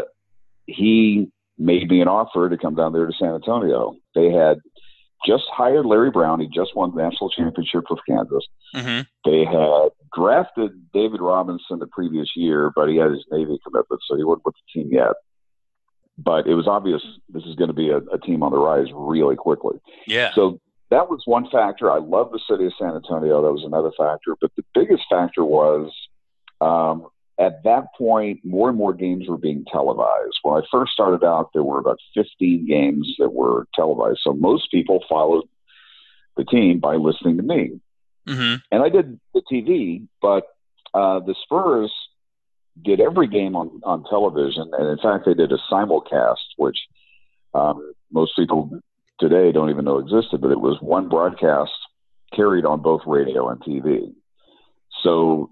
he 0.67 1.33
made 1.59 1.91
me 1.91 2.01
an 2.01 2.09
offer 2.09 2.49
to 2.49 2.57
come 2.57 2.77
down 2.77 2.93
there 2.93 3.07
to 3.07 3.13
San 3.19 3.35
Antonio. 3.35 3.97
They 4.15 4.31
had 4.31 4.61
just 5.27 5.45
hired 5.53 5.87
Larry 5.87 6.11
Brown. 6.11 6.41
He 6.41 6.47
just 6.47 6.75
won 6.75 6.95
the 6.95 7.03
national 7.03 7.31
championship 7.31 7.85
with 7.91 8.01
Kansas. 8.09 8.47
Mm-hmm. 8.75 9.03
They 9.25 9.45
had 9.45 9.91
drafted 10.15 10.91
David 10.93 11.21
Robinson 11.21 11.79
the 11.79 11.87
previous 11.87 12.31
year, 12.37 12.73
but 12.75 12.89
he 12.89 12.97
had 12.97 13.11
his 13.11 13.25
Navy 13.31 13.59
commitment, 13.65 14.01
so 14.07 14.17
he 14.17 14.25
wasn't 14.25 14.47
with 14.47 14.55
the 14.55 14.81
team 14.81 14.93
yet. 14.93 15.15
But 16.17 16.47
it 16.47 16.55
was 16.55 16.67
obvious 16.67 17.03
this 17.29 17.45
is 17.45 17.55
going 17.55 17.69
to 17.69 17.75
be 17.75 17.91
a, 17.91 17.99
a 17.99 18.19
team 18.19 18.43
on 18.43 18.53
the 18.53 18.59
rise 18.59 18.89
really 18.93 19.37
quickly. 19.37 19.79
Yeah. 20.07 20.33
So 20.35 20.61
that 20.91 21.09
was 21.09 21.23
one 21.27 21.49
factor. 21.51 21.91
I 21.91 21.99
love 21.99 22.33
the 22.33 22.41
city 22.49 22.67
of 22.67 22.73
San 22.79 22.95
Antonio. 22.95 23.43
That 23.43 23.53
was 23.53 23.65
another 23.65 23.93
factor. 23.97 24.37
But 24.41 24.51
the 24.57 24.65
biggest 24.75 25.05
factor 25.11 25.45
was 25.45 25.93
um, 26.61 27.07
at 27.39 27.63
that 27.65 27.95
point, 27.97 28.41
more 28.45 28.69
and 28.69 28.77
more 28.77 28.93
games 28.93 29.29
were 29.29 29.39
being 29.39 29.65
televised. 29.71 30.39
When 30.43 30.61
I 30.61 30.67
first 30.73 30.93
started 30.93 31.25
out, 31.25 31.51
there 31.53 31.63
were 31.63 31.79
about 31.79 31.99
15 32.15 32.67
games 32.67 33.15
that 33.19 33.33
were 33.33 33.67
televised. 33.75 34.21
So 34.23 34.33
most 34.33 34.71
people 34.71 35.05
followed 35.09 35.45
the 36.37 36.45
team 36.45 36.81
by 36.81 36.97
listening 36.97 37.37
to 37.37 37.43
me. 37.43 37.81
mm-hmm. 38.27 38.57
And 38.73 38.83
I 38.83 38.89
did 38.89 39.21
the 39.35 39.43
TV, 39.51 40.07
but 40.21 40.45
uh, 40.95 41.21
the 41.21 41.35
Spurs 41.45 41.93
did 42.83 43.01
every 43.01 43.29
game 43.29 43.55
on, 43.55 43.81
on 43.85 44.05
television. 44.05 44.71
And 44.77 44.89
in 44.89 44.99
fact, 44.99 45.25
they 45.25 45.35
did 45.35 45.53
a 45.53 45.59
simulcast, 45.71 46.37
which 46.57 46.79
um, 47.55 47.93
most 48.13 48.35
people 48.37 48.71
today 49.21 49.53
don't 49.53 49.71
even 49.71 49.85
know 49.85 49.99
existed, 49.99 50.41
but 50.41 50.51
it 50.51 50.61
was 50.61 50.79
one 50.81 51.09
broadcast 51.09 51.73
carried 52.35 52.65
on 52.65 52.83
both 52.83 53.03
radio 53.07 53.49
and 53.49 53.61
TV. 53.61 54.13
So 55.03 55.51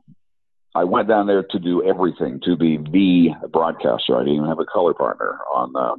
I 0.76 0.84
went 0.84 1.08
down 1.08 1.26
there 1.26 1.42
to 1.42 1.58
do 1.58 1.82
everything, 1.82 2.38
to 2.44 2.54
be 2.54 2.76
the 2.76 3.48
broadcaster. 3.50 4.14
I 4.14 4.20
didn't 4.20 4.34
even 4.34 4.48
have 4.48 4.60
a 4.60 4.66
color 4.66 4.92
partner 4.92 5.38
on 5.54 5.72
the 5.72 5.96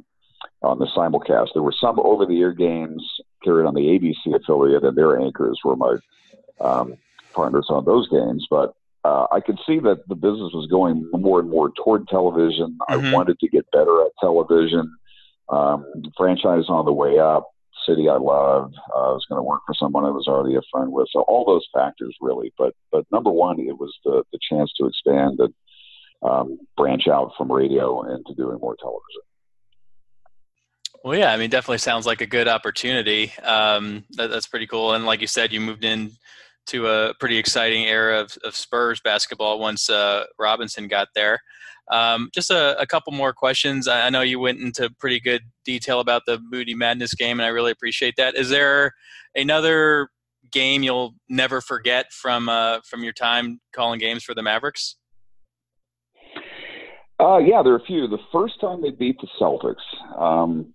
on 0.62 0.78
the 0.78 0.86
simulcast. 0.96 1.48
There 1.54 1.62
were 1.64 1.74
some 1.80 1.98
over 1.98 2.24
the 2.24 2.40
air 2.40 2.52
games 2.52 3.02
carried 3.42 3.66
on 3.66 3.74
the 3.74 3.80
ABC 3.80 4.34
affiliate, 4.36 4.84
and 4.84 4.96
their 4.96 5.18
anchors 5.18 5.58
were 5.64 5.74
my 5.74 5.96
um, 6.60 6.94
partners 7.34 7.66
on 7.70 7.84
those 7.84 8.08
games. 8.08 8.46
But 8.48 8.74
uh, 9.04 9.26
I 9.32 9.40
could 9.40 9.58
see 9.66 9.80
that 9.80 10.06
the 10.08 10.14
business 10.14 10.52
was 10.52 10.68
going 10.70 11.10
more 11.12 11.40
and 11.40 11.50
more 11.50 11.70
toward 11.70 12.06
television. 12.06 12.78
Mhm. 12.88 13.10
I 13.10 13.12
wanted 13.12 13.40
to 13.40 13.48
get 13.48 13.68
better 13.72 14.02
at 14.02 14.12
television. 14.20 14.94
Um, 15.48 15.86
franchise 16.16 16.64
on 16.68 16.84
the 16.84 16.92
way 16.92 17.18
up, 17.18 17.48
city 17.88 18.08
I 18.08 18.16
loved. 18.16 18.76
Uh, 18.94 19.10
I 19.10 19.12
was 19.12 19.24
going 19.28 19.38
to 19.38 19.42
work 19.42 19.62
for 19.66 19.74
someone 19.74 20.04
I 20.04 20.10
was 20.10 20.26
already 20.28 20.56
a 20.56 20.60
friend 20.70 20.92
with. 20.92 21.08
So 21.10 21.20
all 21.22 21.44
those 21.44 21.66
factors 21.72 22.14
really. 22.20 22.52
But 22.58 22.74
but 22.92 23.06
number 23.10 23.30
one, 23.30 23.58
it 23.58 23.78
was 23.78 23.96
the 24.04 24.22
the 24.32 24.38
chance 24.50 24.70
to 24.78 24.86
expand 24.86 25.40
and 25.40 25.54
um, 26.22 26.58
branch 26.76 27.08
out 27.08 27.32
from 27.36 27.50
radio 27.50 28.02
into 28.14 28.34
doing 28.34 28.58
more 28.60 28.76
television. 28.76 29.22
Well, 31.04 31.16
yeah, 31.16 31.32
I 31.32 31.36
mean, 31.36 31.48
definitely 31.48 31.78
sounds 31.78 32.06
like 32.06 32.20
a 32.20 32.26
good 32.26 32.48
opportunity. 32.48 33.32
Um, 33.44 34.04
that, 34.10 34.30
that's 34.30 34.48
pretty 34.48 34.66
cool. 34.66 34.94
And 34.94 35.06
like 35.06 35.20
you 35.20 35.28
said, 35.28 35.52
you 35.52 35.60
moved 35.60 35.84
in 35.84 36.10
to 36.66 36.88
a 36.88 37.14
pretty 37.14 37.38
exciting 37.38 37.84
era 37.84 38.20
of, 38.20 38.36
of 38.44 38.56
Spurs 38.56 39.00
basketball 39.00 39.60
once 39.60 39.88
uh, 39.88 40.24
Robinson 40.38 40.88
got 40.88 41.08
there. 41.14 41.38
Um, 41.90 42.28
just 42.34 42.50
a, 42.50 42.78
a 42.80 42.86
couple 42.86 43.12
more 43.12 43.32
questions. 43.32 43.88
I, 43.88 44.06
I 44.06 44.10
know 44.10 44.20
you 44.20 44.38
went 44.38 44.60
into 44.60 44.90
pretty 44.98 45.20
good 45.20 45.42
detail 45.64 46.00
about 46.00 46.22
the 46.26 46.38
Moody 46.50 46.74
Madness 46.74 47.14
game, 47.14 47.40
and 47.40 47.46
I 47.46 47.48
really 47.48 47.72
appreciate 47.72 48.14
that. 48.16 48.36
Is 48.36 48.50
there 48.50 48.92
another 49.34 50.08
game 50.50 50.82
you'll 50.82 51.14
never 51.28 51.60
forget 51.60 52.12
from 52.12 52.48
uh, 52.48 52.80
from 52.88 53.02
your 53.02 53.12
time 53.12 53.60
calling 53.74 53.98
games 53.98 54.24
for 54.24 54.34
the 54.34 54.42
Mavericks? 54.42 54.96
Uh, 57.20 57.38
yeah, 57.38 57.62
there 57.62 57.72
are 57.72 57.78
a 57.78 57.84
few. 57.84 58.06
The 58.06 58.18
first 58.32 58.60
time 58.60 58.80
they 58.80 58.90
beat 58.90 59.16
the 59.20 59.26
Celtics, 59.40 59.74
um, 60.20 60.72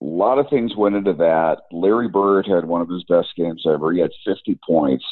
a 0.00 0.04
lot 0.04 0.38
of 0.38 0.48
things 0.50 0.76
went 0.76 0.96
into 0.96 1.14
that. 1.14 1.62
Larry 1.72 2.08
Bird 2.08 2.46
had 2.46 2.64
one 2.66 2.82
of 2.82 2.90
his 2.90 3.04
best 3.04 3.28
games 3.36 3.64
ever. 3.66 3.90
He 3.92 4.00
had 4.00 4.10
50 4.26 4.58
points, 4.66 5.04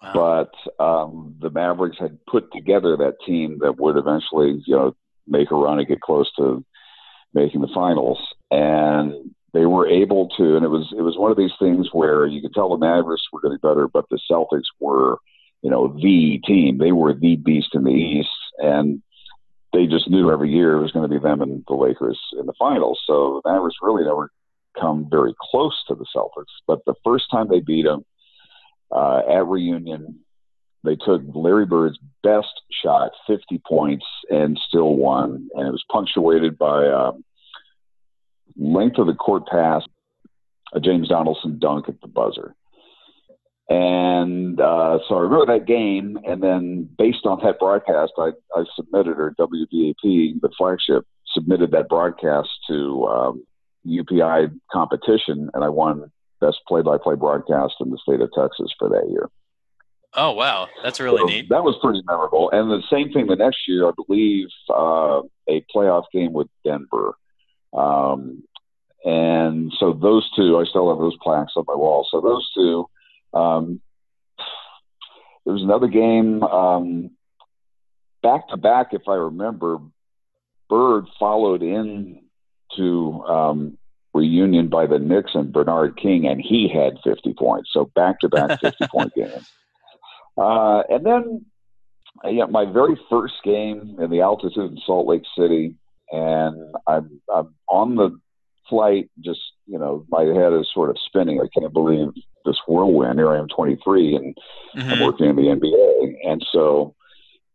But 0.00 0.52
um, 0.82 1.36
the 1.40 1.50
Mavericks 1.50 1.98
had 1.98 2.18
put 2.26 2.52
together 2.52 2.96
that 2.96 3.16
team 3.26 3.58
that 3.60 3.78
would 3.78 3.96
eventually, 3.96 4.62
you 4.66 4.74
know, 4.74 4.96
make 5.26 5.50
a 5.50 5.54
run 5.54 5.78
and 5.78 5.88
get 5.88 6.00
close 6.00 6.30
to 6.36 6.64
making 7.34 7.60
the 7.60 7.68
finals. 7.74 8.18
And 8.50 9.34
they 9.52 9.66
were 9.66 9.88
able 9.88 10.28
to, 10.36 10.56
and 10.56 10.64
it 10.64 10.68
was 10.68 10.92
it 10.96 11.02
was 11.02 11.16
one 11.16 11.30
of 11.30 11.36
these 11.36 11.52
things 11.58 11.88
where 11.92 12.26
you 12.26 12.40
could 12.40 12.54
tell 12.54 12.68
the 12.68 12.76
Mavericks 12.76 13.24
were 13.32 13.40
be 13.40 13.56
better, 13.62 13.88
but 13.88 14.04
the 14.10 14.20
Celtics 14.30 14.68
were, 14.78 15.18
you 15.62 15.70
know, 15.70 15.88
the 15.88 16.40
team. 16.46 16.78
They 16.78 16.92
were 16.92 17.14
the 17.14 17.36
beast 17.36 17.74
in 17.74 17.84
the 17.84 17.90
East, 17.90 18.28
and 18.58 19.02
they 19.72 19.86
just 19.86 20.08
knew 20.08 20.30
every 20.30 20.50
year 20.50 20.76
it 20.76 20.82
was 20.82 20.92
going 20.92 21.08
to 21.08 21.14
be 21.14 21.22
them 21.22 21.42
and 21.42 21.64
the 21.66 21.74
Lakers 21.74 22.18
in 22.38 22.46
the 22.46 22.54
finals. 22.58 23.00
So 23.06 23.40
the 23.42 23.50
Mavericks 23.50 23.76
really 23.82 24.04
never 24.04 24.30
come 24.78 25.08
very 25.10 25.34
close 25.50 25.76
to 25.88 25.94
the 25.94 26.06
Celtics. 26.14 26.52
But 26.66 26.84
the 26.84 26.94
first 27.04 27.24
time 27.30 27.48
they 27.48 27.60
beat 27.60 27.84
them 27.84 28.04
uh, 28.90 29.22
at 29.28 29.46
reunion, 29.46 30.20
they 30.84 30.96
took 30.96 31.22
Larry 31.34 31.66
Bird's 31.66 31.98
best 32.22 32.62
shot, 32.82 33.10
50 33.26 33.60
points, 33.66 34.06
and 34.30 34.58
still 34.68 34.94
won. 34.96 35.48
And 35.54 35.68
it 35.68 35.72
was 35.72 35.84
punctuated 35.90 36.56
by 36.56 36.86
um, 36.86 37.24
length 38.56 38.98
of 38.98 39.06
the 39.06 39.14
court 39.14 39.46
pass, 39.46 39.82
a 40.72 40.80
James 40.80 41.08
Donaldson 41.08 41.58
dunk 41.58 41.88
at 41.88 42.00
the 42.00 42.08
buzzer. 42.08 42.54
And 43.68 44.58
uh, 44.60 44.98
so 45.06 45.16
I 45.16 45.20
remember 45.20 45.46
that 45.46 45.66
game, 45.66 46.18
and 46.26 46.42
then 46.42 46.88
based 46.96 47.26
on 47.26 47.38
that 47.44 47.58
broadcast, 47.58 48.12
I, 48.16 48.30
I 48.54 48.64
submitted, 48.74 49.18
or 49.18 49.34
WBAP, 49.38 50.40
the 50.40 50.50
flagship, 50.56 51.04
submitted 51.26 51.72
that 51.72 51.88
broadcast 51.88 52.48
to 52.68 53.06
um, 53.06 53.46
UPI 53.86 54.58
competition, 54.72 55.50
and 55.52 55.62
I 55.62 55.68
won 55.68 56.10
best 56.40 56.58
play-by-play 56.66 57.16
broadcast 57.16 57.74
in 57.80 57.90
the 57.90 57.98
state 57.98 58.20
of 58.20 58.30
Texas 58.32 58.72
for 58.78 58.88
that 58.88 59.08
year. 59.10 59.28
Oh, 60.14 60.32
wow, 60.32 60.68
that's 60.82 61.00
really 61.00 61.18
So 61.18 61.26
neat. 61.26 61.48
That 61.50 61.64
was 61.64 61.76
pretty 61.82 62.02
memorable. 62.06 62.50
And 62.50 62.70
the 62.70 62.82
same 62.90 63.12
thing 63.12 63.26
the 63.26 63.36
next 63.36 63.68
year, 63.68 63.88
I 63.88 63.92
believe, 63.94 64.48
uh, 64.70 65.20
a 65.48 65.64
playoff 65.74 66.04
game 66.12 66.32
with 66.32 66.48
Denver. 66.64 67.14
Um, 67.72 68.42
and 69.04 69.72
so 69.78 69.92
those 69.92 70.28
two, 70.34 70.58
I 70.58 70.64
still 70.64 70.88
have 70.88 70.98
those 70.98 71.16
plaques 71.22 71.52
on 71.56 71.64
my 71.66 71.74
wall. 71.74 72.06
So 72.10 72.20
those 72.20 72.50
two. 72.54 72.88
Um, 73.34 73.80
there 75.44 75.54
was 75.54 75.62
another 75.62 75.88
game 75.88 76.42
um, 76.42 77.10
back 78.22 78.48
to 78.48 78.56
back, 78.56 78.88
if 78.92 79.02
I 79.08 79.14
remember. 79.14 79.78
Bird 80.68 81.06
followed 81.18 81.62
in 81.62 82.22
to 82.76 83.24
um, 83.24 83.78
reunion 84.14 84.68
by 84.68 84.86
the 84.86 84.98
Knicks 84.98 85.32
and 85.34 85.52
Bernard 85.52 85.96
King, 85.96 86.26
and 86.26 86.40
he 86.40 86.68
had 86.68 86.94
50 87.04 87.34
points. 87.34 87.70
So 87.72 87.90
back 87.94 88.20
to 88.20 88.28
back 88.28 88.50
50 88.60 88.86
point 88.92 89.12
games. 89.14 89.46
Uh, 90.36 90.82
and 90.88 91.04
then 91.04 91.44
uh, 92.24 92.28
yeah, 92.28 92.46
my 92.46 92.64
very 92.64 92.98
first 93.10 93.34
game 93.44 93.96
in 94.00 94.10
the 94.10 94.20
altitude 94.20 94.72
in 94.72 94.78
Salt 94.84 95.06
Lake 95.06 95.22
City, 95.36 95.74
and 96.10 96.74
I'm, 96.86 97.20
I'm 97.32 97.54
on 97.68 97.96
the 97.96 98.18
flight, 98.68 99.10
just, 99.20 99.40
you 99.66 99.78
know, 99.78 100.04
my 100.08 100.22
head 100.22 100.52
is 100.52 100.68
sort 100.74 100.90
of 100.90 100.96
spinning. 101.06 101.40
I 101.40 101.48
can't 101.58 101.72
believe 101.72 102.08
this 102.44 102.56
whirlwind. 102.66 103.18
Here 103.18 103.30
I 103.32 103.38
am 103.38 103.48
23 103.48 104.16
and 104.16 104.36
I'm 104.76 104.98
Mhm. 104.98 105.00
working 105.00 105.26
in 105.26 105.36
the 105.36 105.48
NBA. 105.48 106.30
And 106.30 106.44
so 106.52 106.94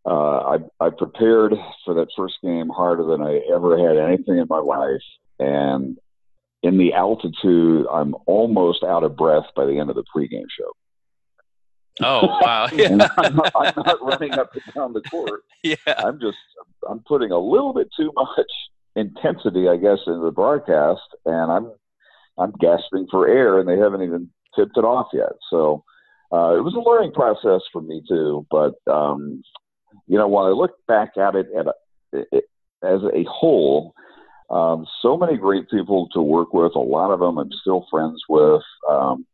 uh, 0.05 0.57
I, 0.57 0.57
I 0.79 0.89
prepared 0.89 1.53
for 1.85 1.93
that 1.95 2.07
first 2.15 2.35
game 2.43 2.69
harder 2.69 3.03
than 3.03 3.21
I 3.21 3.41
ever 3.53 3.77
had 3.77 3.97
anything 3.97 4.37
in 4.37 4.47
my 4.49 4.57
life. 4.59 5.01
And 5.39 5.97
in 6.63 6.77
the 6.77 6.93
altitude, 6.93 7.85
I'm 7.91 8.15
almost 8.25 8.83
out 8.83 9.03
of 9.03 9.17
breath 9.17 9.45
by 9.55 9.65
the 9.65 9.79
end 9.79 9.89
of 9.89 9.95
the 9.95 10.03
pregame 10.15 10.47
show. 10.57 10.71
Oh, 12.01 12.25
wow. 12.41 12.67
Yeah. 12.73 13.07
I'm 13.17 13.35
not, 13.35 13.51
I'm 13.55 13.83
not 13.85 14.01
running 14.01 14.31
up 14.31 14.53
and 14.53 14.73
down 14.73 14.93
the 14.93 15.01
court. 15.01 15.41
yeah. 15.61 15.75
I'm 15.87 16.19
just 16.19 16.37
I'm 16.89 16.99
putting 17.07 17.31
a 17.31 17.37
little 17.37 17.73
bit 17.73 17.89
too 17.97 18.11
much 18.15 18.51
intensity, 18.95 19.67
I 19.67 19.77
guess, 19.77 19.99
in 20.07 20.21
the 20.21 20.31
broadcast, 20.31 21.01
and 21.25 21.51
I'm 21.51 21.71
I'm 22.37 22.51
gasping 22.59 23.07
for 23.11 23.27
air, 23.27 23.59
and 23.59 23.69
they 23.69 23.77
haven't 23.77 24.01
even 24.01 24.29
tipped 24.55 24.77
it 24.77 24.85
off 24.85 25.07
yet. 25.13 25.33
So 25.51 25.83
uh, 26.31 26.55
it 26.57 26.63
was 26.63 26.73
a 26.73 26.89
learning 26.89 27.11
process 27.11 27.61
for 27.71 27.81
me 27.81 28.01
too. 28.07 28.47
But 28.49 28.75
um, 28.91 29.43
you 30.07 30.17
know, 30.17 30.27
while 30.27 30.45
I 30.45 30.49
look 30.49 30.71
back 30.87 31.17
at 31.17 31.35
it, 31.35 31.47
at 31.57 31.67
a, 31.67 31.73
it 32.31 32.45
as 32.83 33.01
a 33.13 33.23
whole, 33.29 33.93
um, 34.49 34.85
so 35.01 35.17
many 35.17 35.37
great 35.37 35.69
people 35.69 36.09
to 36.13 36.21
work 36.21 36.53
with. 36.53 36.75
A 36.75 36.79
lot 36.79 37.11
of 37.11 37.19
them 37.19 37.37
I'm 37.37 37.51
still 37.61 37.85
friends 37.89 38.21
with. 38.29 38.61
Um, 38.89 39.25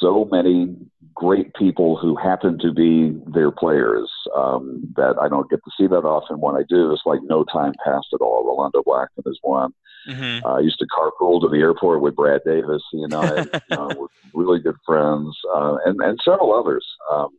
so 0.00 0.28
many 0.30 0.76
great 1.14 1.54
people 1.54 1.96
who 1.96 2.16
happen 2.16 2.58
to 2.58 2.72
be 2.72 3.18
their 3.32 3.50
players 3.50 4.10
um, 4.36 4.82
that 4.96 5.16
I 5.20 5.28
don't 5.28 5.48
get 5.48 5.60
to 5.64 5.70
see 5.78 5.86
that 5.86 6.04
often. 6.04 6.40
When 6.40 6.54
I 6.54 6.62
do, 6.68 6.92
it's 6.92 7.02
like 7.06 7.20
no 7.22 7.44
time 7.44 7.72
passed 7.84 8.08
at 8.12 8.20
all. 8.20 8.44
Rolando 8.44 8.82
Blackman 8.84 9.24
is 9.26 9.38
one. 9.42 9.72
hmm 10.06 10.38
Uh, 10.44 10.56
I 10.56 10.60
used 10.60 10.78
to 10.80 10.86
carpool 10.86 11.40
to 11.40 11.48
the 11.48 11.58
airport 11.58 12.02
with 12.02 12.16
Brad 12.16 12.42
Davis. 12.44 12.82
He 12.92 13.02
and 13.02 13.14
I 13.14 13.36
you 13.70 13.76
know, 13.76 13.92
were 13.98 14.08
really 14.34 14.60
good 14.60 14.76
friends, 14.84 15.34
uh, 15.54 15.76
and 15.86 16.00
and 16.02 16.18
several 16.22 16.54
others. 16.54 16.86
Um, 17.10 17.30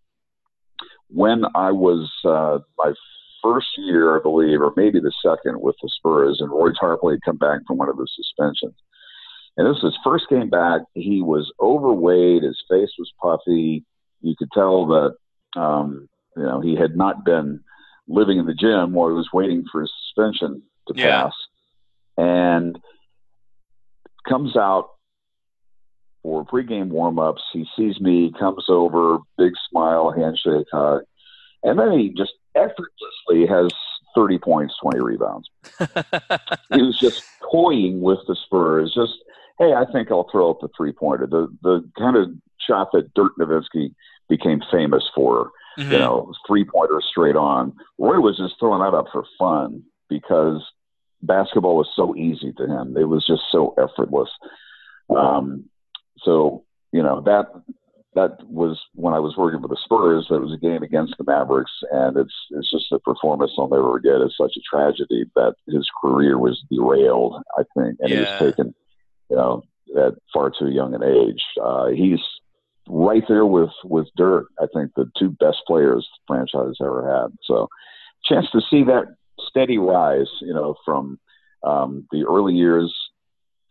when 1.09 1.45
I 1.55 1.71
was 1.71 2.09
uh, 2.25 2.59
my 2.77 2.93
first 3.41 3.67
year, 3.77 4.17
I 4.17 4.21
believe, 4.21 4.61
or 4.61 4.73
maybe 4.75 4.99
the 4.99 5.13
second 5.23 5.61
with 5.61 5.75
the 5.81 5.89
Spurs, 5.89 6.39
and 6.41 6.49
Roy 6.49 6.69
Tarpley 6.71 7.13
had 7.13 7.23
come 7.23 7.37
back 7.37 7.59
from 7.67 7.77
one 7.77 7.89
of 7.89 7.97
his 7.97 8.11
suspensions. 8.15 8.75
And 9.57 9.65
this 9.67 9.81
was 9.81 9.93
his 9.93 10.01
first 10.03 10.25
game 10.29 10.49
back. 10.49 10.81
He 10.93 11.21
was 11.21 11.51
overweight. 11.59 12.43
His 12.43 12.61
face 12.69 12.91
was 12.99 13.11
puffy. 13.21 13.83
You 14.21 14.35
could 14.37 14.51
tell 14.51 14.85
that 14.87 15.59
um, 15.59 16.07
you 16.35 16.43
know 16.43 16.61
he 16.61 16.75
had 16.75 16.95
not 16.95 17.25
been 17.25 17.61
living 18.07 18.37
in 18.37 18.45
the 18.45 18.53
gym 18.53 18.93
while 18.93 19.09
he 19.09 19.15
was 19.15 19.29
waiting 19.33 19.65
for 19.71 19.81
his 19.81 19.91
suspension 20.05 20.61
to 20.87 20.93
Yeah. 20.95 21.23
pass. 21.23 21.33
And 22.17 22.79
comes 24.27 24.55
out 24.55 24.89
for 26.23 26.45
pregame 26.45 26.89
warm-ups. 26.89 27.41
He 27.53 27.65
sees 27.77 27.99
me, 27.99 28.31
comes 28.37 28.65
over, 28.69 29.19
big 29.37 29.53
smile, 29.69 30.11
handshake, 30.11 30.67
hug, 30.71 31.01
and 31.63 31.79
then 31.79 31.97
he 31.97 32.09
just 32.09 32.33
effortlessly 32.57 33.45
has 33.47 33.69
30 34.15 34.39
points, 34.39 34.75
20 34.81 34.99
rebounds. 34.99 35.49
He 36.73 36.81
was 36.81 36.99
just 36.99 37.23
toying 37.51 38.01
with 38.01 38.19
the 38.27 38.35
Spurs. 38.35 38.93
Just, 38.93 39.13
hey, 39.57 39.73
I 39.73 39.85
think 39.91 40.11
I'll 40.11 40.27
throw 40.29 40.51
up 40.51 40.59
the 40.59 40.67
three-pointer. 40.75 41.27
The 41.27 41.47
the 41.63 41.89
kind 41.97 42.17
of 42.17 42.29
shot 42.59 42.89
that 42.91 43.13
Dirk 43.13 43.33
Nowitzki 43.39 43.93
became 44.27 44.61
famous 44.71 45.09
for 45.15 45.51
Mhm. 45.77 45.91
you 45.91 45.99
know, 45.99 46.33
three 46.47 46.65
pointer 46.65 46.99
straight 47.07 47.35
on. 47.35 47.71
Roy 47.99 48.19
was 48.19 48.35
just 48.37 48.55
throwing 48.59 48.81
that 48.81 48.97
up 48.97 49.05
for 49.11 49.23
fun 49.37 49.83
because 50.09 50.61
basketball 51.21 51.75
was 51.77 51.89
so 51.95 52.15
easy 52.15 52.51
to 52.53 52.65
him. 52.65 52.97
It 52.97 53.03
was 53.07 53.23
just 53.25 53.43
so 53.51 53.75
effortless. 53.77 54.29
Um, 55.15 55.65
so, 56.19 56.63
you 56.91 57.03
know, 57.03 57.21
that 57.21 57.45
that 58.17 58.43
was 58.49 58.81
when 58.95 59.13
I 59.13 59.19
was 59.19 59.37
working 59.37 59.61
with 59.61 59.69
the 59.69 59.77
Spurs. 59.83 60.25
That 60.29 60.41
was 60.41 60.51
a 60.51 60.57
game 60.57 60.81
against 60.81 61.13
the 61.19 61.23
Mavericks, 61.23 61.71
and 61.91 62.17
it's 62.17 62.33
it's 62.49 62.71
just 62.71 62.91
a 62.91 62.97
performance 62.97 63.51
I'll 63.57 63.69
never 63.69 63.91
forget. 63.91 64.21
It's 64.21 64.35
such 64.35 64.57
a 64.57 64.75
tragedy 64.75 65.25
that 65.35 65.53
his 65.67 65.87
career 66.01 66.39
was 66.39 66.63
derailed. 66.71 67.35
I 67.59 67.63
think, 67.77 67.97
and 67.99 68.11
he 68.11 68.17
was 68.17 68.39
taken, 68.39 68.73
you 69.29 69.35
know, 69.35 69.61
at 69.95 70.15
far 70.33 70.49
too 70.49 70.69
young 70.69 70.95
an 70.95 71.03
age. 71.03 71.43
Uh, 71.61 71.89
he's 71.89 72.19
right 72.87 73.23
there 73.27 73.45
with 73.45 73.69
with 73.83 74.07
Dirk. 74.17 74.47
I 74.59 74.65
think 74.73 74.93
the 74.95 75.11
two 75.15 75.29
best 75.29 75.59
players 75.67 76.07
the 76.27 76.33
franchise 76.33 76.75
ever 76.81 77.07
had. 77.07 77.37
So, 77.43 77.67
chance 78.25 78.49
to 78.49 78.61
see 78.67 78.83
that 78.85 79.15
steady 79.47 79.77
rise, 79.77 80.29
you 80.41 80.55
know, 80.55 80.73
from 80.83 81.19
um, 81.63 82.07
the 82.11 82.25
early 82.27 82.55
years 82.55 82.91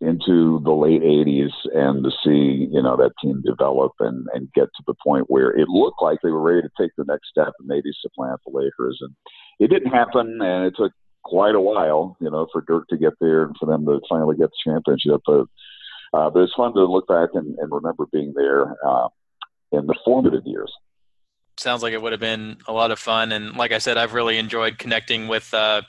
into 0.00 0.60
the 0.62 0.72
late 0.72 1.00
80s 1.00 1.52
and 1.74 2.04
to 2.04 2.10
see 2.22 2.68
you 2.70 2.82
know 2.82 2.96
that 2.96 3.12
team 3.22 3.42
develop 3.42 3.92
and 4.00 4.26
and 4.34 4.52
get 4.52 4.64
to 4.64 4.82
the 4.86 4.94
point 5.02 5.24
where 5.28 5.50
it 5.50 5.68
looked 5.68 6.02
like 6.02 6.18
they 6.22 6.30
were 6.30 6.42
ready 6.42 6.62
to 6.62 6.70
take 6.78 6.90
the 6.98 7.04
next 7.04 7.28
step 7.30 7.52
and 7.58 7.66
maybe 7.66 7.90
supplant 8.02 8.40
the 8.44 8.52
Lakers. 8.52 8.98
And 9.00 9.14
it 9.58 9.70
didn't 9.70 9.92
happen 9.92 10.38
and 10.42 10.66
it 10.66 10.74
took 10.76 10.92
quite 11.24 11.54
a 11.54 11.60
while 11.60 12.16
you 12.20 12.30
know 12.30 12.46
for 12.52 12.60
Dirk 12.60 12.88
to 12.88 12.98
get 12.98 13.14
there 13.20 13.44
and 13.44 13.56
for 13.58 13.66
them 13.66 13.86
to 13.86 14.00
finally 14.08 14.36
get 14.36 14.50
the 14.50 14.70
championship. 14.70 15.22
But 15.24 15.46
uh, 16.12 16.30
but 16.30 16.40
it's 16.40 16.54
fun 16.54 16.74
to 16.74 16.84
look 16.84 17.08
back 17.08 17.30
and, 17.32 17.58
and 17.58 17.72
remember 17.72 18.06
being 18.12 18.34
there 18.36 18.76
uh, 18.86 19.08
in 19.72 19.86
the 19.86 19.96
formative 20.04 20.42
years. 20.44 20.72
Sounds 21.56 21.82
like 21.82 21.94
it 21.94 22.02
would 22.02 22.12
have 22.12 22.20
been 22.20 22.58
a 22.68 22.72
lot 22.72 22.90
of 22.90 22.98
fun. 22.98 23.32
And 23.32 23.56
like 23.56 23.72
i 23.72 23.78
said 23.78 23.96
i've 23.96 24.12
really 24.12 24.36
enjoyed 24.36 24.76
connecting 24.76 25.26
with 25.26 25.54
uh, 25.54 25.80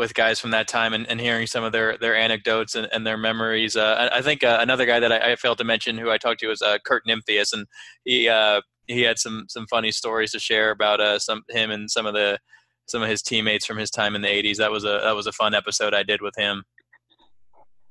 with 0.00 0.14
guys 0.14 0.40
from 0.40 0.50
that 0.50 0.66
time 0.66 0.94
and, 0.94 1.06
and 1.08 1.20
hearing 1.20 1.46
some 1.46 1.62
of 1.62 1.72
their 1.72 1.98
their 1.98 2.16
anecdotes 2.16 2.74
and, 2.74 2.88
and 2.90 3.06
their 3.06 3.18
memories 3.18 3.76
uh, 3.76 4.08
I, 4.10 4.18
I 4.18 4.22
think 4.22 4.42
uh, 4.42 4.58
another 4.60 4.86
guy 4.86 4.98
that 4.98 5.12
I, 5.12 5.32
I 5.32 5.36
failed 5.36 5.58
to 5.58 5.64
mention 5.64 5.98
who 5.98 6.10
i 6.10 6.16
talked 6.16 6.40
to 6.40 6.48
was 6.48 6.62
uh, 6.62 6.78
kurt 6.84 7.02
nimphius 7.06 7.52
and 7.52 7.66
he 8.04 8.26
uh, 8.28 8.62
he 8.86 9.02
had 9.02 9.18
some 9.18 9.44
some 9.48 9.66
funny 9.68 9.92
stories 9.92 10.32
to 10.32 10.40
share 10.40 10.70
about 10.70 11.00
uh, 11.00 11.18
some 11.18 11.42
him 11.50 11.70
and 11.70 11.90
some 11.90 12.06
of 12.06 12.14
the 12.14 12.38
some 12.86 13.02
of 13.02 13.10
his 13.10 13.20
teammates 13.20 13.66
from 13.66 13.76
his 13.76 13.90
time 13.90 14.16
in 14.16 14.22
the 14.22 14.28
80s 14.28 14.56
that 14.56 14.72
was 14.72 14.84
a 14.84 15.00
that 15.04 15.14
was 15.14 15.26
a 15.26 15.32
fun 15.32 15.54
episode 15.54 15.94
i 15.94 16.02
did 16.02 16.22
with 16.22 16.34
him 16.36 16.64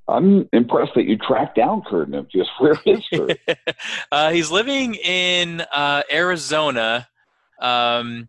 I'm 0.08 0.50
impressed 0.54 0.93
that 0.95 1.06
you 1.06 1.17
tracked 1.17 1.56
down 1.56 1.84
Kurt 1.88 2.10
Nimphius. 2.10 2.48
Where 2.58 2.76
is 2.88 3.00
Kurt? 3.13 3.38
uh, 4.12 4.32
he's 4.32 4.50
living 4.50 4.95
in 4.95 5.62
uh, 5.72 6.02
Arizona, 6.12 7.08
um, 7.62 8.28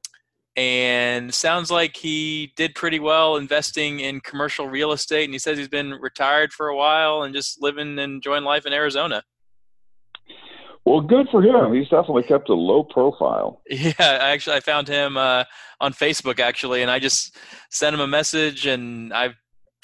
and 0.57 1.33
sounds 1.33 1.71
like 1.71 1.97
he 1.97 2.53
did 2.57 2.75
pretty 2.75 2.99
well 2.99 3.37
investing 3.37 4.01
in 4.01 4.21
commercial 4.21 4.69
real 4.69 4.93
estate. 4.93 5.25
And 5.25 5.33
he 5.33 5.39
says 5.39 5.59
he's 5.59 5.69
been 5.69 5.93
retired 5.93 6.53
for 6.53 6.69
a 6.69 6.77
while 6.77 7.23
and 7.23 7.35
just 7.35 7.63
living 7.63 7.89
and 7.89 8.01
enjoying 8.01 8.45
life 8.45 8.67
in 8.67 8.73
Arizona. 8.73 9.23
well, 10.85 11.01
good 11.01 11.29
for 11.31 11.43
him. 11.43 11.73
He's 11.73 11.89
definitely 11.89 12.25
kept 12.25 12.49
a 12.49 12.55
low 12.55 12.83
profile. 12.85 13.63
Yeah, 13.71 13.93
I 13.99 14.31
actually 14.31 14.57
I 14.57 14.61
found 14.61 14.89
him 14.89 15.17
uh, 15.17 15.45
on 15.81 15.93
Facebook 15.93 16.41
actually, 16.41 16.83
and 16.83 16.91
I 16.91 16.99
just 16.99 17.37
sent 17.71 17.95
him 17.95 18.01
a 18.01 18.07
message, 18.07 18.67
and 18.67 19.13
I, 19.13 19.31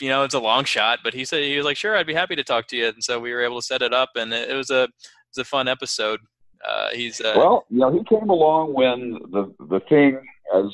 you 0.00 0.08
know, 0.08 0.24
it's 0.24 0.34
a 0.34 0.40
long 0.40 0.64
shot, 0.64 0.98
but 1.04 1.14
he 1.14 1.24
said 1.24 1.42
he 1.42 1.56
was 1.56 1.64
like, 1.64 1.76
"Sure, 1.76 1.96
I'd 1.96 2.06
be 2.06 2.14
happy 2.14 2.36
to 2.36 2.44
talk 2.44 2.66
to 2.68 2.76
you," 2.76 2.88
and 2.88 3.02
so 3.02 3.20
we 3.20 3.32
were 3.32 3.42
able 3.42 3.60
to 3.60 3.66
set 3.66 3.82
it 3.82 3.94
up, 3.94 4.10
and 4.16 4.32
it, 4.32 4.54
was 4.54 4.70
a 4.70 4.84
it 4.84 4.90
was 5.36 5.38
a 5.38 5.44
fun 5.44 5.68
episode. 5.68 6.20
Uh, 6.66 6.88
he's 6.92 7.20
uh, 7.20 7.34
Well, 7.36 7.64
you 7.70 7.78
know, 7.78 7.92
he 7.92 8.02
came 8.04 8.28
along 8.28 8.74
when 8.74 9.18
the 9.30 9.54
the 9.70 9.80
thing, 9.88 10.18
as 10.54 10.64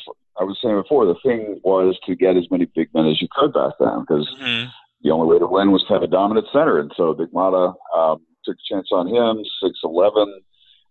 I 0.41 0.45
was 0.45 0.59
saying 0.63 0.81
before, 0.81 1.07
the 1.07 1.17
thing 1.25 1.61
was 1.63 1.99
to 2.07 2.15
get 2.15 2.37
as 2.37 2.51
many 2.51 2.65
big 2.65 2.89
men 2.95 3.07
as 3.07 3.21
you 3.21 3.29
could 3.31 3.53
back 3.53 3.75
then, 3.79 4.01
because 4.01 4.29
mhm. 4.41 4.71
the 5.03 5.11
only 5.11 5.27
way 5.33 5.39
to 5.39 5.47
win 5.47 5.73
was 5.73 5.85
to 5.85 5.93
have 5.93 6.03
a 6.03 6.07
dominant 6.07 6.47
center, 6.53 6.79
and 6.79 6.93
so 6.97 7.15
Dick 7.15 7.33
Motta 7.33 7.75
um, 7.95 8.21
took 8.45 8.57
a 8.57 8.75
chance 8.75 8.89
on 8.93 9.07
him, 9.09 9.45
six 9.63 9.79
eleven, 9.85 10.41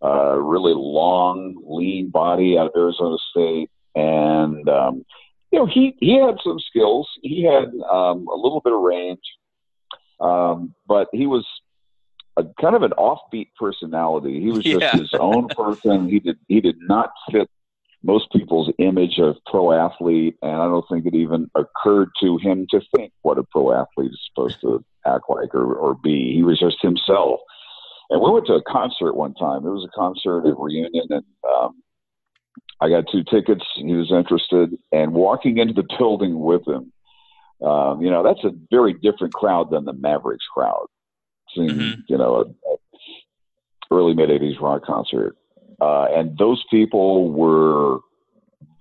uh, 0.04 0.36
really 0.36 0.74
long, 0.76 1.62
lean 1.68 2.10
body 2.10 2.58
out 2.58 2.68
of 2.68 2.74
Arizona 2.76 3.18
State, 3.32 3.70
and 3.96 4.68
um, 4.70 5.06
you 5.52 5.60
know 5.60 5.66
he 5.66 5.96
he 6.00 6.18
had 6.18 6.36
some 6.44 6.60
skills. 6.60 7.08
He 7.22 7.44
had 7.44 7.70
um, 7.90 8.28
a 8.28 8.36
little 8.36 8.62
bit 8.64 8.74
of 8.74 8.82
range, 8.82 9.24
um, 10.20 10.74
but 10.88 11.08
he 11.12 11.26
was 11.26 11.46
a 12.38 12.44
kind 12.62 12.76
of 12.76 12.84
an 12.84 12.92
offbeat 12.98 13.50
personality. 13.60 14.40
He 14.40 14.52
was 14.52 14.64
just 14.64 14.82
Yeah. 14.82 14.98
his 14.98 15.14
own 15.20 15.50
person. 15.50 16.10
He 16.10 16.20
did 16.20 16.38
he 16.48 16.62
did 16.62 16.78
not 16.80 17.12
fit 17.32 17.50
most 18.04 18.32
people's 18.32 18.72
image 18.80 19.20
of 19.20 19.38
pro 19.46 19.72
athlete, 19.72 20.36
and 20.42 20.52
I 20.52 20.66
don't 20.66 20.86
think 20.90 21.06
it 21.06 21.14
even 21.14 21.50
occurred 21.56 22.10
to 22.22 22.38
him 22.38 22.66
to 22.72 22.82
think 22.96 23.14
what 23.22 23.38
a 23.38 23.44
pro 23.44 23.72
athlete 23.74 24.12
is 24.12 24.20
supposed 24.34 24.60
to 24.62 24.84
act 25.06 25.26
like 25.30 25.54
or, 25.54 25.74
or 25.76 25.94
be. 25.96 26.34
He 26.34 26.44
was 26.44 26.60
just 26.60 26.82
himself. 26.82 27.40
And 28.10 28.22
we 28.22 28.30
went 28.32 28.48
to 28.48 28.54
a 28.56 28.64
concert 28.64 29.14
one 29.14 29.34
time. 29.36 29.66
It 29.66 29.70
was 29.70 29.86
a 29.86 29.98
concert 29.98 30.48
at 30.48 30.58
reunion, 30.58 31.06
and 31.12 31.24
um, 31.48 31.82
I 32.82 32.90
got 32.90 33.06
two 33.12 33.24
tickets. 33.24 33.64
He 33.76 33.94
was 33.94 34.12
interested, 34.12 34.76
and 34.92 35.14
walking 35.14 35.60
into 35.60 35.74
the 35.74 35.88
building 35.98 36.40
with 36.40 36.68
him, 36.68 36.92
um, 37.66 38.02
you 38.02 38.10
know, 38.10 38.24
that's 38.24 38.44
a 38.44 38.52
very 38.72 38.94
different 38.94 39.34
crowd 39.34 39.70
than 39.70 39.86
the 39.86 39.94
Mavericks 39.94 40.46
crowd. 40.52 40.88
Seeing, 41.56 41.70
Mhm. 41.70 42.04
you 42.10 42.18
know, 42.18 42.36
a, 42.38 42.42
a 42.42 42.78
early 43.92 44.14
mid 44.14 44.30
'80s 44.30 44.60
rock 44.60 44.84
concert, 44.84 45.36
uh, 45.82 46.06
and 46.14 46.38
those 46.38 46.64
people 46.70 47.32
were 47.32 47.98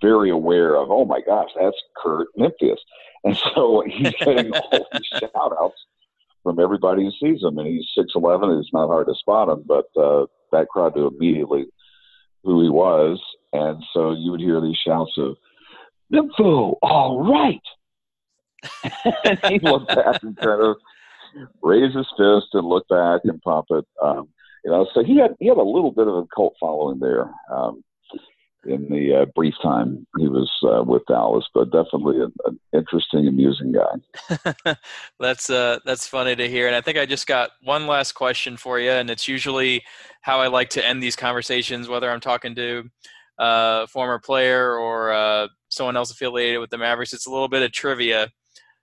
very 0.01 0.29
aware 0.29 0.75
of, 0.75 0.91
oh 0.91 1.03
my 1.03 1.19
gosh, 1.21 1.49
that's 1.59 1.77
Kurt 2.01 2.27
Nimphius. 2.37 2.79
And 3.23 3.35
so 3.55 3.83
he's 3.87 4.13
getting 4.19 4.53
all 4.53 4.87
these 4.93 5.19
shout 5.19 5.53
outs 5.59 5.85
from 6.43 6.59
everybody 6.59 7.03
who 7.03 7.11
sees 7.11 7.43
him. 7.43 7.57
And 7.57 7.67
he's 7.67 7.87
6'11. 7.97 8.59
It's 8.59 8.73
not 8.73 8.87
hard 8.87 9.07
to 9.07 9.15
spot 9.15 9.49
him, 9.49 9.63
but 9.67 9.85
uh, 9.99 10.27
that 10.51 10.67
crowd 10.69 10.95
knew 10.95 11.07
immediately 11.07 11.65
who 12.43 12.61
he 12.61 12.69
was. 12.69 13.19
And 13.53 13.83
so 13.93 14.11
you 14.11 14.31
would 14.31 14.39
hear 14.39 14.61
these 14.61 14.77
shouts 14.77 15.17
of, 15.17 15.35
Nympho, 16.13 16.75
all 16.81 17.23
right. 17.31 17.61
and 19.23 19.39
he'd 19.45 19.63
look 19.63 19.87
back 19.87 20.21
and 20.21 20.35
kind 20.37 20.61
of 20.61 20.75
raise 21.63 21.95
his 21.95 22.07
fist 22.17 22.47
and 22.53 22.67
look 22.67 22.87
back 22.89 23.21
and 23.23 23.41
pop 23.41 23.65
it. 23.69 23.85
Um, 24.03 24.27
you 24.63 24.71
know, 24.71 24.87
so 24.93 25.03
he 25.03 25.17
had 25.17 25.35
he 25.39 25.47
had 25.47 25.57
a 25.57 25.63
little 25.63 25.91
bit 25.91 26.07
of 26.07 26.15
a 26.15 26.23
cult 26.35 26.55
following 26.59 26.99
there. 26.99 27.29
Um, 27.51 27.83
in 28.65 28.87
the 28.89 29.21
uh, 29.21 29.25
brief 29.35 29.53
time 29.61 30.05
he 30.17 30.27
was 30.27 30.51
uh, 30.63 30.83
with 30.83 31.01
Dallas, 31.07 31.45
but 31.53 31.71
definitely 31.71 32.21
an, 32.21 32.31
an 32.45 32.59
interesting, 32.73 33.27
amusing 33.27 33.73
guy. 33.73 34.75
that's 35.19 35.49
uh 35.49 35.79
that's 35.85 36.07
funny 36.07 36.35
to 36.35 36.47
hear 36.47 36.67
and 36.67 36.75
i 36.75 36.81
think 36.81 36.97
i 36.97 37.05
just 37.05 37.27
got 37.27 37.51
one 37.63 37.87
last 37.87 38.13
question 38.13 38.57
for 38.57 38.79
you 38.79 38.91
and 38.91 39.09
it's 39.09 39.27
usually 39.27 39.81
how 40.21 40.39
i 40.39 40.47
like 40.47 40.69
to 40.69 40.85
end 40.85 41.01
these 41.01 41.15
conversations 41.15 41.87
whether 41.87 42.09
i'm 42.09 42.19
talking 42.19 42.55
to 42.55 42.83
uh, 43.39 43.81
a 43.83 43.87
former 43.87 44.19
player 44.19 44.75
or 44.75 45.11
uh, 45.11 45.47
someone 45.69 45.95
else 45.95 46.11
affiliated 46.11 46.59
with 46.59 46.69
the 46.69 46.77
mavericks 46.77 47.13
it's 47.13 47.27
a 47.27 47.31
little 47.31 47.47
bit 47.47 47.63
of 47.63 47.71
trivia 47.71 48.29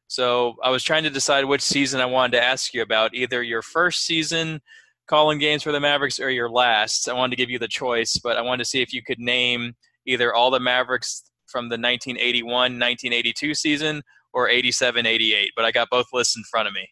so 0.06 0.54
i 0.62 0.70
was 0.70 0.82
trying 0.82 1.02
to 1.02 1.10
decide 1.10 1.44
which 1.44 1.62
season 1.62 2.00
i 2.00 2.06
wanted 2.06 2.32
to 2.32 2.42
ask 2.42 2.74
you 2.74 2.82
about 2.82 3.14
either 3.14 3.42
your 3.42 3.62
first 3.62 4.04
season 4.04 4.60
calling 5.08 5.38
games 5.38 5.62
for 5.62 5.72
the 5.72 5.80
mavericks 5.80 6.20
or 6.20 6.30
your 6.30 6.50
last 6.50 7.08
i 7.08 7.12
wanted 7.12 7.30
to 7.30 7.36
give 7.36 7.50
you 7.50 7.58
the 7.58 7.68
choice 7.68 8.16
but 8.22 8.36
i 8.36 8.42
wanted 8.42 8.62
to 8.62 8.68
see 8.68 8.82
if 8.82 8.92
you 8.92 9.02
could 9.02 9.18
name 9.18 9.74
either 10.06 10.34
all 10.34 10.50
the 10.50 10.60
mavericks 10.60 11.30
from 11.46 11.68
the 11.68 11.76
1981-1982 11.76 13.56
season 13.56 14.02
or 14.32 14.48
87 14.48 15.06
88 15.06 15.50
but 15.56 15.64
i 15.64 15.72
got 15.72 15.88
both 15.90 16.06
lists 16.12 16.36
in 16.36 16.42
front 16.44 16.68
of 16.68 16.74
me 16.74 16.88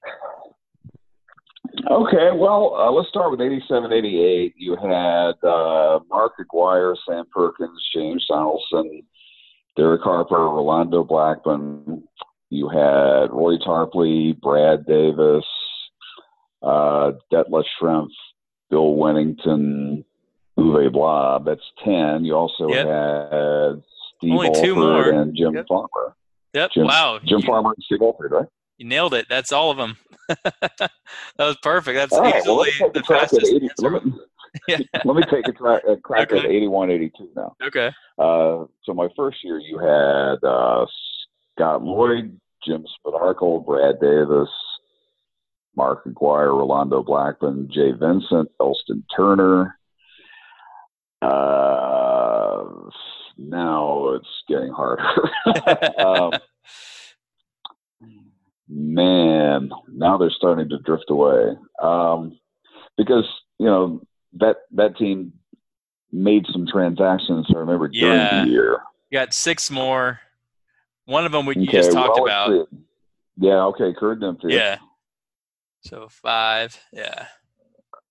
Okay, 1.91 2.31
well, 2.35 2.75
uh, 2.75 2.91
let's 2.91 3.09
start 3.09 3.31
with 3.31 3.41
87 3.41 3.93
88. 3.93 4.55
You 4.57 4.77
had 4.77 5.35
uh, 5.47 6.01
Mark 6.11 6.33
Aguirre, 6.41 6.97
Sam 7.07 7.25
Perkins, 7.33 7.89
James 7.95 8.27
Donaldson, 8.29 9.03
Derek 9.77 10.03
Harper, 10.03 10.37
Rolando 10.37 11.05
Blackman. 11.05 12.03
You 12.51 12.69
had 12.69 13.31
Roy 13.31 13.57
Tarpley, 13.59 14.41
Brad 14.41 14.87
Davis, 14.87 15.45
uh, 16.67 17.13
Detlef 17.33 17.65
Schrempf, 17.81 18.11
Bill 18.71 18.95
Wennington, 18.97 20.05
Uwe 20.59 20.93
Blab. 20.93 21.45
That's 21.45 21.61
10. 21.85 22.25
You 22.25 22.35
also 22.35 22.69
Yep. 22.69 22.87
had 22.87 23.83
Steve 24.19 24.33
Only 24.33 24.61
two 24.61 24.75
more. 24.75 25.11
and 25.11 25.37
Jim 25.37 25.55
Yep. 25.55 25.67
Farmer. 25.69 26.17
yep 26.55 26.71
Jim, 26.73 26.87
wow 26.87 27.19
Jim 27.25 27.41
you, 27.41 27.47
Farmer 27.47 27.71
and 27.77 27.85
Steve 27.85 28.01
Alford, 28.03 28.33
right? 28.33 28.47
you 28.79 28.87
nailed 28.87 29.15
it 29.15 29.27
that's 29.29 29.53
all 29.53 29.71
of 29.71 29.77
them 29.79 29.97
that 30.29 30.91
was 31.39 31.57
perfect 31.63 31.97
that's 31.97 32.19
right, 32.19 32.37
easily 32.37 32.71
let's 32.81 32.93
the 32.95 33.03
crack 33.03 33.23
at 33.25 33.31
fastest 33.31 33.53
80. 33.53 33.69
Let 33.79 33.93
me, 34.05 34.13
Yeah. 34.69 34.79
let 35.05 35.17
me 35.17 35.23
take 35.31 35.47
a, 35.49 35.53
tra- 35.53 35.83
a 35.93 35.97
crack 35.99 36.33
at 36.33 36.39
Okay. 36.39 36.49
81, 36.49 36.91
82 36.91 37.29
now. 37.37 37.55
okay 37.63 37.89
Uh, 38.19 38.65
so 38.85 38.95
my 38.95 39.09
first 39.17 39.39
year, 39.45 39.59
you 39.59 39.79
had 39.79 40.43
uh, 40.47 40.87
Scott 41.53 41.83
Lloyd, 41.85 42.39
Jim 42.67 42.85
Spanarkel, 43.05 43.65
Brad 43.67 44.01
Davis, 44.01 44.49
Mark 45.77 46.03
Aguirre, 46.07 46.55
Rolando 46.55 47.03
Blackman, 47.03 47.69
Jay 47.73 47.93
Vincent, 47.93 48.51
Elston 48.61 49.05
Turner. 49.15 49.79
Uh, 51.23 52.65
now 53.39 54.09
it's 54.15 54.29
getting 54.49 54.73
harder. 54.73 55.05
um, 55.99 56.33
man, 58.69 59.71
now 59.93 60.17
they're 60.17 60.31
starting 60.31 60.69
to 60.71 60.79
drift 60.79 61.07
away 61.11 61.57
um, 61.83 62.39
because 62.97 63.25
you 63.59 63.67
know 63.67 64.01
that 64.35 64.57
that 64.73 64.97
team 64.97 65.33
made 66.13 66.47
some 66.53 66.67
transactions. 66.67 67.47
I 67.55 67.59
remember 67.59 67.89
during 67.89 68.45
the 68.45 68.51
year. 68.51 68.81
You 69.11 69.19
got 69.19 69.35
six 69.35 69.71
more. 69.71 70.21
One 71.05 71.25
of 71.25 71.33
them 71.33 71.47
we, 71.47 71.55
Okay, 71.55 71.67
just 71.67 71.93
talked 71.93 72.21
well, 72.21 72.53
about. 72.53 72.69
Yeah. 73.39 73.65
Okay. 73.67 73.95
Kurt 73.97 74.21
Dempsey. 74.21 74.49
Yeah. 74.51 74.79
So 75.87 76.09
five. 76.09 76.79
Yeah. 76.93 77.27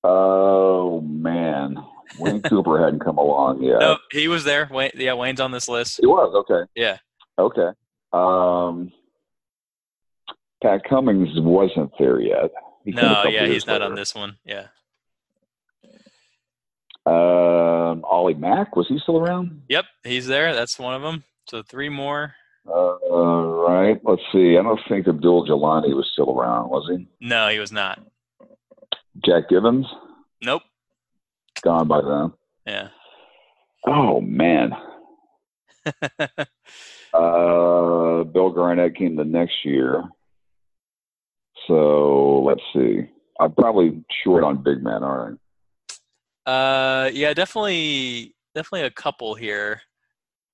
Oh 0.03 1.01
man, 1.01 1.77
Wayne 2.19 2.41
Cooper 2.43 2.81
hadn't 2.83 3.01
come 3.01 3.17
along 3.17 3.61
yet. 3.61 3.79
No, 3.79 3.97
he 4.11 4.29
was 4.29 4.45
there. 4.45 4.69
Wayne, 4.71 4.91
yeah, 4.95 5.13
Wayne's 5.13 5.41
on 5.41 5.51
this 5.51 5.67
list. 5.67 5.99
He 5.99 6.05
was 6.05 6.33
okay. 6.35 6.69
Yeah. 6.73 6.97
Okay. 7.37 7.69
Um, 8.13 8.93
Pat 10.63 10.83
Cummings 10.87 11.29
wasn't 11.35 11.91
there 11.99 12.21
yet. 12.21 12.51
He 12.85 12.91
No, 12.91 13.25
yeah, 13.27 13.45
he's 13.45 13.67
not 13.67 13.81
on 13.81 13.95
this 13.95 14.15
one. 14.15 14.37
Yeah. 14.45 14.67
Um, 17.05 18.03
Ollie 18.05 18.35
Mack 18.35 18.75
was 18.75 18.87
he 18.87 18.97
still 18.99 19.17
around? 19.17 19.63
Yep, 19.69 19.85
he's 20.03 20.27
there. 20.27 20.53
That's 20.53 20.79
one 20.79 20.93
of 20.93 21.01
them. 21.01 21.23
So 21.49 21.61
three 21.61 21.89
more. 21.89 22.35
Uh, 22.67 22.97
right. 23.07 23.99
Let's 24.03 24.21
see. 24.31 24.57
I 24.57 24.63
don't 24.63 24.79
think 24.89 25.07
Abdul 25.07 25.47
Jeelani 25.47 25.95
was 25.95 26.09
still 26.11 26.37
around, 26.37 26.69
was 26.69 26.89
he? 26.89 27.07
No, 27.21 27.49
he 27.49 27.59
was 27.59 27.71
not. 27.71 27.99
Jack 29.25 29.49
Givens 29.49 29.85
Nope. 30.41 30.63
gone 31.61 31.87
by 31.87 32.01
then. 32.01 32.33
Yeah. 32.65 32.87
Oh 33.87 34.21
man. 34.21 34.71
Uh, 37.13 38.25
Bill 38.25 38.49
Garnett 38.49 38.97
came 38.97 39.15
the 39.15 39.23
next 39.23 39.63
year. 39.63 40.03
So 41.65 42.41
let's 42.45 42.61
see. 42.73 43.09
I'm 43.39 43.53
probably 43.53 44.03
short 44.21 44.43
on 44.43 44.61
big 44.61 44.83
men, 44.83 45.01
aren't 45.01 45.39
uh, 46.45 47.09
yeah, 47.11 47.33
definitely, 47.33 48.35
definitely 48.53 48.85
a 48.85 48.91
couple 48.91 49.33
here. 49.33 49.81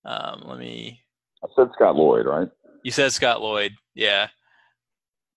Um, 0.05 0.43
let 0.45 0.57
me. 0.57 1.00
I? 1.43 1.47
Said 1.55 1.69
Scott 1.73 1.95
Lloyd, 1.95 2.25
right? 2.25 2.49
You 2.83 2.91
said 2.91 3.11
Scott 3.11 3.41
Lloyd. 3.41 3.73
Yeah. 3.95 4.27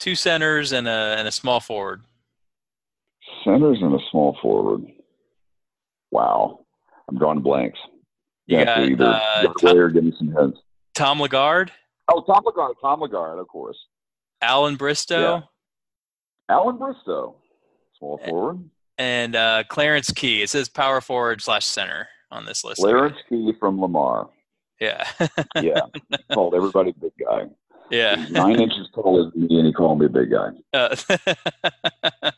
Two 0.00 0.14
centers 0.14 0.72
and 0.72 0.86
a 0.88 1.16
and 1.18 1.26
a 1.28 1.32
small 1.32 1.60
forward. 1.60 2.02
Centers 3.44 3.78
and 3.80 3.94
a 3.94 3.98
small 4.10 4.36
forward. 4.42 4.84
Wow. 6.10 6.60
I'm 7.08 7.18
drawing 7.18 7.40
blanks. 7.40 7.78
You 8.46 8.64
to 8.64 8.80
either 8.84 9.04
uh, 9.04 9.42
give 9.42 9.52
Tom- 9.60 9.78
or 9.78 9.88
give 9.90 10.04
me 10.04 10.12
some 10.18 10.28
hints. 10.32 10.58
Tom 10.94 11.20
Lagarde, 11.20 11.70
Oh, 12.08 12.20
Tom 12.22 12.42
Lagarde. 12.44 12.74
Tom 12.82 13.00
Lagarde, 13.00 13.40
of 13.40 13.48
course. 13.48 13.76
Alan 14.42 14.76
Bristow, 14.76 15.42
Alan 16.50 16.76
Bristow, 16.76 17.36
small 17.98 18.18
forward. 18.18 18.58
and 18.98 19.34
uh, 19.34 19.64
Clarence 19.70 20.10
Kea. 20.12 20.42
It 20.42 20.50
says 20.50 20.68
power 20.68 21.00
forward 21.00 21.40
slash 21.40 21.64
center 21.64 22.08
on 22.30 22.44
this 22.44 22.62
list. 22.62 22.80
Clarence 22.82 23.16
Kea 23.28 23.54
from 23.58 23.80
Lamar. 23.80 24.28
Yeah. 24.80 25.06
Yeah. 25.60 25.80
Called 26.32 26.54
everybody 26.54 26.92
big 27.00 27.12
guy. 27.24 27.44
yeah. 27.90 28.26
Nine 28.30 28.60
inches 28.60 28.88
taller 28.94 29.30
than 29.30 29.46
me, 29.46 29.58
and 29.58 29.66
he 29.66 29.72
called 29.72 30.00
me 30.00 30.06
a 30.06 30.08
big 30.08 30.30
guy. 30.30 30.50
Uh, 30.72 30.96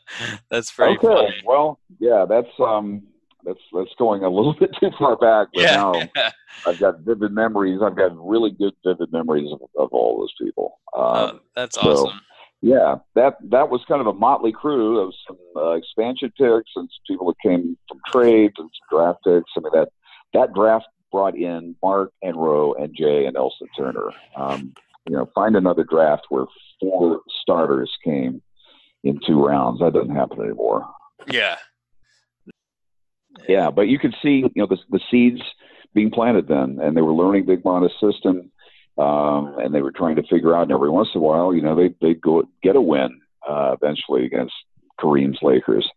that's 0.49 0.71
pretty 0.71 0.97
okay. 0.97 1.07
funny. 1.07 1.35
Well, 1.45 1.79
yeah, 1.99 2.25
that's 2.27 2.47
um, 2.59 3.03
that's 3.43 3.59
that's 3.73 3.93
going 3.97 4.23
a 4.23 4.29
little 4.29 4.53
bit 4.59 4.71
too 4.79 4.91
far 4.97 5.15
back, 5.17 5.47
but 5.53 5.63
now 5.63 5.93
Yeah. 6.15 6.31
I've 6.65 6.79
got 6.79 6.99
vivid 7.01 7.31
memories. 7.31 7.79
I've 7.83 7.95
got 7.95 8.11
really 8.17 8.51
good 8.51 8.73
vivid 8.85 9.11
memories 9.11 9.51
of, 9.51 9.61
of 9.77 9.89
all 9.91 10.19
those 10.19 10.33
people. 10.39 10.79
Oh, 10.93 11.39
that's 11.55 11.75
so- 11.79 11.91
awesome. 12.05 12.21
yeah, 12.61 12.95
that 13.15 13.37
that 13.49 13.69
was 13.69 13.81
kind 13.87 14.01
of 14.01 14.07
a 14.07 14.13
motley 14.13 14.51
crew 14.51 14.99
of 14.99 15.13
some 15.27 15.37
uh, 15.55 15.71
expansion 15.71 16.31
picks 16.37 16.71
and 16.75 16.89
some 16.89 17.03
people 17.07 17.27
that 17.27 17.49
came 17.49 17.77
from 17.87 17.99
trades 18.07 18.55
and 18.57 18.69
some 18.79 18.97
draft 18.99 19.19
picks. 19.23 19.51
I 19.55 19.59
mean 19.61 19.71
that 19.73 19.89
that 20.33 20.53
draft 20.53 20.85
brought 21.11 21.35
in 21.37 21.75
Mark 21.81 22.11
and 22.21 22.35
Rowe 22.35 22.73
and 22.73 22.95
Jay 22.95 23.25
and 23.25 23.37
Elston 23.37 23.67
Turner. 23.77 24.11
Um, 24.35 24.73
you 25.07 25.15
know, 25.15 25.29
find 25.33 25.55
another 25.55 25.83
draft 25.83 26.25
where 26.29 26.45
four 26.79 27.21
starters 27.41 27.91
came 28.03 28.41
in 29.03 29.19
two 29.25 29.45
rounds. 29.45 29.79
That 29.79 29.93
doesn't 29.93 30.15
happen 30.15 30.41
anymore. 30.41 30.87
Yeah. 31.27 31.57
Yeah, 33.47 33.71
but 33.71 33.87
you 33.87 33.99
could 33.99 34.15
see, 34.21 34.43
you 34.43 34.51
know, 34.55 34.67
the, 34.67 34.77
the 34.89 34.99
seeds 35.09 35.41
being 35.93 36.11
planted 36.11 36.47
then, 36.47 36.79
and 36.81 36.97
they 36.97 37.01
were 37.01 37.13
learning 37.13 37.45
Dick 37.45 37.63
Motta's 37.63 37.93
system, 38.01 38.51
um, 38.97 39.55
and 39.59 39.73
they 39.73 39.81
were 39.81 39.91
trying 39.91 40.15
to 40.15 40.23
figure 40.23 40.55
out. 40.55 40.63
And 40.63 40.71
every 40.71 40.89
once 40.89 41.09
in 41.13 41.19
a 41.19 41.23
while, 41.23 41.53
you 41.53 41.61
know, 41.61 41.75
they 41.75 41.93
they 42.01 42.15
go 42.15 42.43
get 42.63 42.75
a 42.75 42.81
win 42.81 43.21
uh, 43.47 43.75
eventually 43.79 44.25
against 44.25 44.53
Kareem's 44.99 45.39
Lakers 45.41 45.87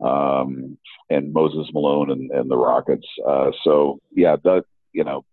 um, 0.00 0.78
and 1.08 1.32
Moses 1.32 1.68
Malone 1.72 2.10
and, 2.10 2.30
and 2.30 2.50
the 2.50 2.56
Rockets. 2.56 3.06
Uh, 3.26 3.50
so 3.64 3.98
yeah, 4.14 4.36
that 4.44 4.64
you 4.92 5.04
know, 5.04 5.24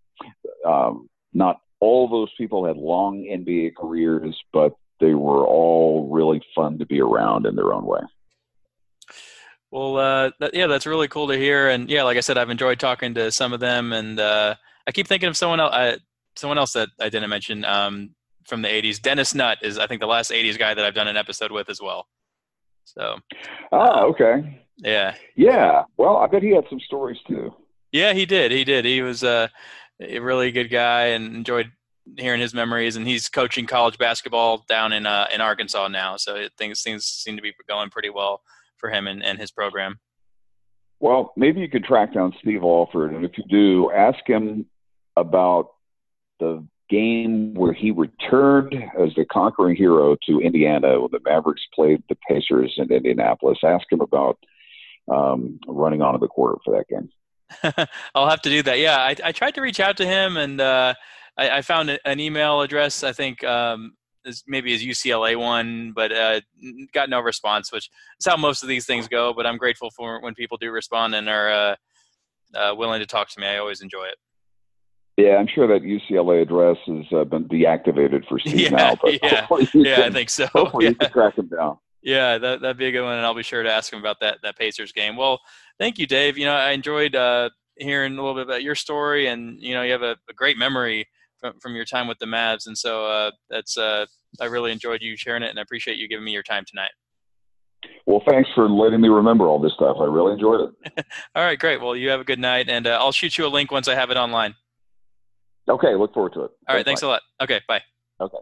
um, 0.65 1.10
not 1.34 1.60
all 1.80 2.08
those 2.08 2.32
people 2.38 2.65
had 2.65 2.77
long 2.77 3.19
NBA 3.19 3.75
careers, 3.75 4.36
but 4.51 4.73
they 4.99 5.13
were 5.13 5.45
all 5.45 6.10
really 6.12 6.41
fun 6.56 6.80
to 6.80 6.86
be 6.86 7.01
around 7.01 7.45
in 7.45 7.56
their 7.56 7.73
own 7.73 7.86
way. 7.86 8.01
Well, 9.69 9.97
uh, 9.97 10.32
that, 10.39 10.53
yeah, 10.53 10.67
that's 10.67 10.86
really 10.86 11.08
cool 11.08 11.27
to 11.27 11.38
hear. 11.38 11.69
And 11.69 11.89
yeah, 11.89 12.03
like 12.03 12.17
I 12.17 12.21
said, 12.21 12.38
I've 12.38 12.49
enjoyed 12.49 12.80
talking 12.80 13.13
to 13.15 13.32
some 13.32 13.53
of 13.53 13.60
them, 13.60 13.93
and 13.93 14.19
uh, 14.19 14.56
I 14.88 14.91
keep 14.91 15.08
thinking 15.08 15.30
of 15.30 15.38
someone 15.38 15.60
else. 15.60 15.73
I, 15.73 15.97
someone 16.36 16.58
else 16.58 16.73
that 16.73 16.89
I 16.99 17.10
didn't 17.10 17.30
mention 17.30 17.65
um, 17.65 18.12
from 18.45 18.62
the 18.62 18.69
'80s. 18.69 19.01
Dennis 19.01 19.36
Nutt 19.36 19.60
is, 19.62 19.77
I 19.77 19.88
think, 19.88 19.99
the 19.99 20.08
last 20.08 20.32
'80s 20.32 20.58
guy 20.58 20.73
that 20.73 20.86
I've 20.86 20.95
done 20.95 21.08
an 21.08 21.17
episode 21.17 21.51
with 21.51 21.69
as 21.69 21.82
well. 21.82 22.08
So 22.88 23.17
Oh, 23.71 24.08
okay. 24.10 24.62
yeah, 24.78 25.15
Yeah. 25.36 25.84
Well, 25.97 26.17
I 26.17 26.28
bet 26.28 26.41
he 26.43 26.52
had 26.52 26.65
some 26.69 26.80
stories 26.80 27.17
too. 27.28 27.54
yeah, 27.91 28.13
he 28.13 28.26
did. 28.26 28.52
He 28.52 28.63
did. 28.63 28.86
He 28.86 29.02
was 29.02 29.23
uh, 29.23 29.47
a 30.02 30.19
really 30.19 30.52
good 30.52 30.69
guy, 30.69 31.08
and 31.08 31.36
enjoyed 31.36 31.71
hearing 32.17 32.39
his 32.39 32.54
memories. 32.54 32.95
And 32.95 33.06
he's 33.08 33.28
coaching 33.28 33.65
college 33.65 33.97
basketball 33.97 34.63
down 34.69 34.93
in 34.93 35.06
uh, 35.06 35.28
in 35.34 35.41
Arkansas 35.41 35.88
now. 35.89 36.15
So 36.17 36.36
it, 36.36 36.54
things 36.58 36.82
things 36.82 37.06
seem 37.06 37.36
to 37.36 37.41
be 37.41 37.54
going 37.67 37.89
pretty 37.89 38.10
well 38.10 38.41
for 38.78 38.89
him 38.89 39.08
and, 39.08 39.23
and 39.23 39.38
his 39.39 39.52
program. 39.52 40.00
Well, 41.00 41.34
maybe 41.36 41.60
you 41.62 41.69
could 41.69 41.84
track 41.84 42.13
down 42.13 42.34
Steve 42.41 42.63
Alford, 42.63 43.13
and 43.13 43.23
if 43.26 43.38
you 43.38 43.43
do, 43.50 43.91
ask 43.91 44.19
him 44.26 44.65
about 45.15 45.69
the 46.39 46.65
game 46.89 47.54
where 47.54 47.73
he 47.73 47.91
returned 47.91 48.73
as 48.73 49.13
the 49.15 49.26
conquering 49.26 49.76
hero 49.76 50.15
to 50.28 50.39
Indiana 50.39 51.00
when 51.00 51.10
the 51.12 51.19
Mavericks 51.23 51.65
played 51.73 52.04
the 52.10 52.17
Pacers 52.28 52.73
in 52.78 52.91
Indianapolis. 52.91 53.60
Ask 53.63 53.91
him 53.91 54.02
about 54.02 54.38
um, 55.12 55.60
running 55.67 56.02
onto 56.02 56.19
the 56.19 56.28
court 56.28 56.60
for 56.63 56.76
that 56.76 56.88
game. 56.88 57.10
I'll 58.15 58.30
have 58.30 58.41
to 58.41 58.50
do 58.50 58.62
that. 58.63 58.80
Yeah, 58.80 58.97
I, 58.97 59.15
I 59.23 59.32
tried 59.32 59.56
to 59.56 59.62
reach 59.62 59.80
out 59.80 59.97
to 59.97 60.06
him, 60.06 60.38
and 60.38 60.60
uh, 60.60 60.93
I, 61.38 61.50
I 61.58 61.62
found 61.62 61.97
an 62.04 62.19
email 62.19 62.62
address. 62.62 63.04
I 63.04 63.13
think 63.13 63.43
um, 63.43 63.93
maybe 64.47 64.71
his 64.71 64.84
UCLA 64.84 65.38
one, 65.38 65.93
but 65.95 66.12
uh, 66.12 66.41
got 66.93 67.10
no 67.10 67.19
response, 67.19 67.71
which 67.71 67.89
is 68.19 68.26
how 68.26 68.38
most 68.38 68.63
of 68.63 68.69
these 68.69 68.86
things 68.86 69.08
go. 69.08 69.34
But 69.34 69.45
I'm 69.45 69.58
grateful 69.58 69.89
for 69.91 70.21
when 70.21 70.34
people 70.36 70.58
do 70.58 70.71
respond 70.71 71.15
and 71.15 71.30
are 71.30 71.50
uh, 71.50 71.76
uh, 72.56 72.76
willing 72.76 73.00
to 73.00 73.06
talk 73.06 73.30
to 73.30 73.39
me. 73.39 73.47
I 73.47 73.58
always 73.58 73.82
enjoy 73.82 74.06
it. 74.06 74.15
Yeah, 75.17 75.38
I'm 75.38 75.47
sure 75.47 75.65
that 75.67 75.82
UCLA 75.82 76.43
address 76.43 76.77
has 76.86 77.06
uh, 77.12 77.23
been 77.23 77.45
deactivated 77.45 78.27
for 78.30 78.38
Steve 78.39 78.60
Yeah, 78.60 78.69
now, 78.69 78.95
but 79.01 79.13
yeah, 79.23 79.47
Yeah, 79.73 80.01
I 80.06 80.12
think 80.12 80.30
so. 80.30 80.45
hopefully 80.53 80.86
Yeah. 80.86 80.89
you 80.91 80.95
can 80.95 81.12
track 81.12 81.38
him 81.38 81.47
down. 81.47 81.77
Yeah, 82.03 82.38
that 82.38 82.62
that'd 82.62 82.77
be 82.77 82.86
a 82.86 82.91
good 82.91 83.01
one, 83.03 83.17
and 83.17 83.25
I'll 83.25 83.34
be 83.34 83.43
sure 83.43 83.63
to 83.63 83.71
ask 83.71 83.91
him 83.91 83.99
about 83.99 84.17
that 84.21 84.38
that 84.43 84.58
Pacers 84.58 84.91
game. 84.91 85.17
Well, 85.17 85.41
thank 85.80 85.97
you, 85.97 86.06
Dave. 86.06 86.38
You 86.38 86.45
know, 86.45 86.53
I 86.53 86.71
enjoyed 86.71 87.15
uh, 87.15 87.49
hearing 87.77 88.13
a 88.13 88.15
little 88.21 88.36
bit 88.36 88.43
about 88.43 88.62
your 88.63 88.75
story, 88.75 89.27
and 89.27 89.60
you 89.60 89.73
know, 89.73 89.82
you 89.82 89.91
have 89.91 90.03
a, 90.03 90.15
a 90.30 90.34
great 90.34 90.58
memory 90.58 91.08
from 91.39 91.60
from 91.60 91.75
your 91.75 91.84
time 91.84 92.08
with 92.08 92.19
the 92.19 92.27
Mavs, 92.27 92.67
and 92.67 92.77
so 92.77 93.06
uh, 93.08 93.32
that's 93.49 93.77
uh, 93.77 94.06
I 94.39 94.45
really 94.45 94.71
enjoyed 94.71 95.01
you 95.01 95.17
sharing 95.17 95.41
it, 95.43 95.49
and 95.49 95.58
I 95.58 95.63
appreciate 95.63 95.97
you 95.97 96.08
giving 96.08 96.23
me 96.23 96.32
your 96.32 96.43
time 96.43 96.63
tonight. 96.67 96.91
Well, 98.06 98.21
thanks 98.30 98.49
for 98.56 98.69
letting 98.69 99.01
me 99.01 99.10
remember 99.10 99.47
all 99.47 99.60
this 99.60 99.73
stuff. 99.73 99.97
I 99.99 100.06
really 100.06 100.34
enjoyed 100.34 100.62
it. 100.62 101.06
All 101.36 101.43
right, 101.43 101.60
great. 101.60 101.82
Well, 101.82 101.95
you 101.95 102.10
have 102.10 102.21
a 102.21 102.23
good 102.23 102.39
night, 102.39 102.69
and 102.69 102.88
uh, 102.88 102.98
I'll 103.02 103.12
shoot 103.12 103.37
you 103.37 103.46
a 103.46 103.50
link 103.50 103.71
once 103.71 103.87
I 103.87 103.96
have 103.96 104.12
it 104.12 104.17
online. 104.17 104.56
Okay, 105.69 105.95
look 105.95 106.13
forward 106.13 106.33
to 106.33 106.43
it. 106.43 106.51
All 106.67 106.75
right, 106.75 106.85
thanks 106.85 107.01
a 107.01 107.07
lot. 107.07 107.21
Okay, 107.41 107.61
bye. 107.67 107.81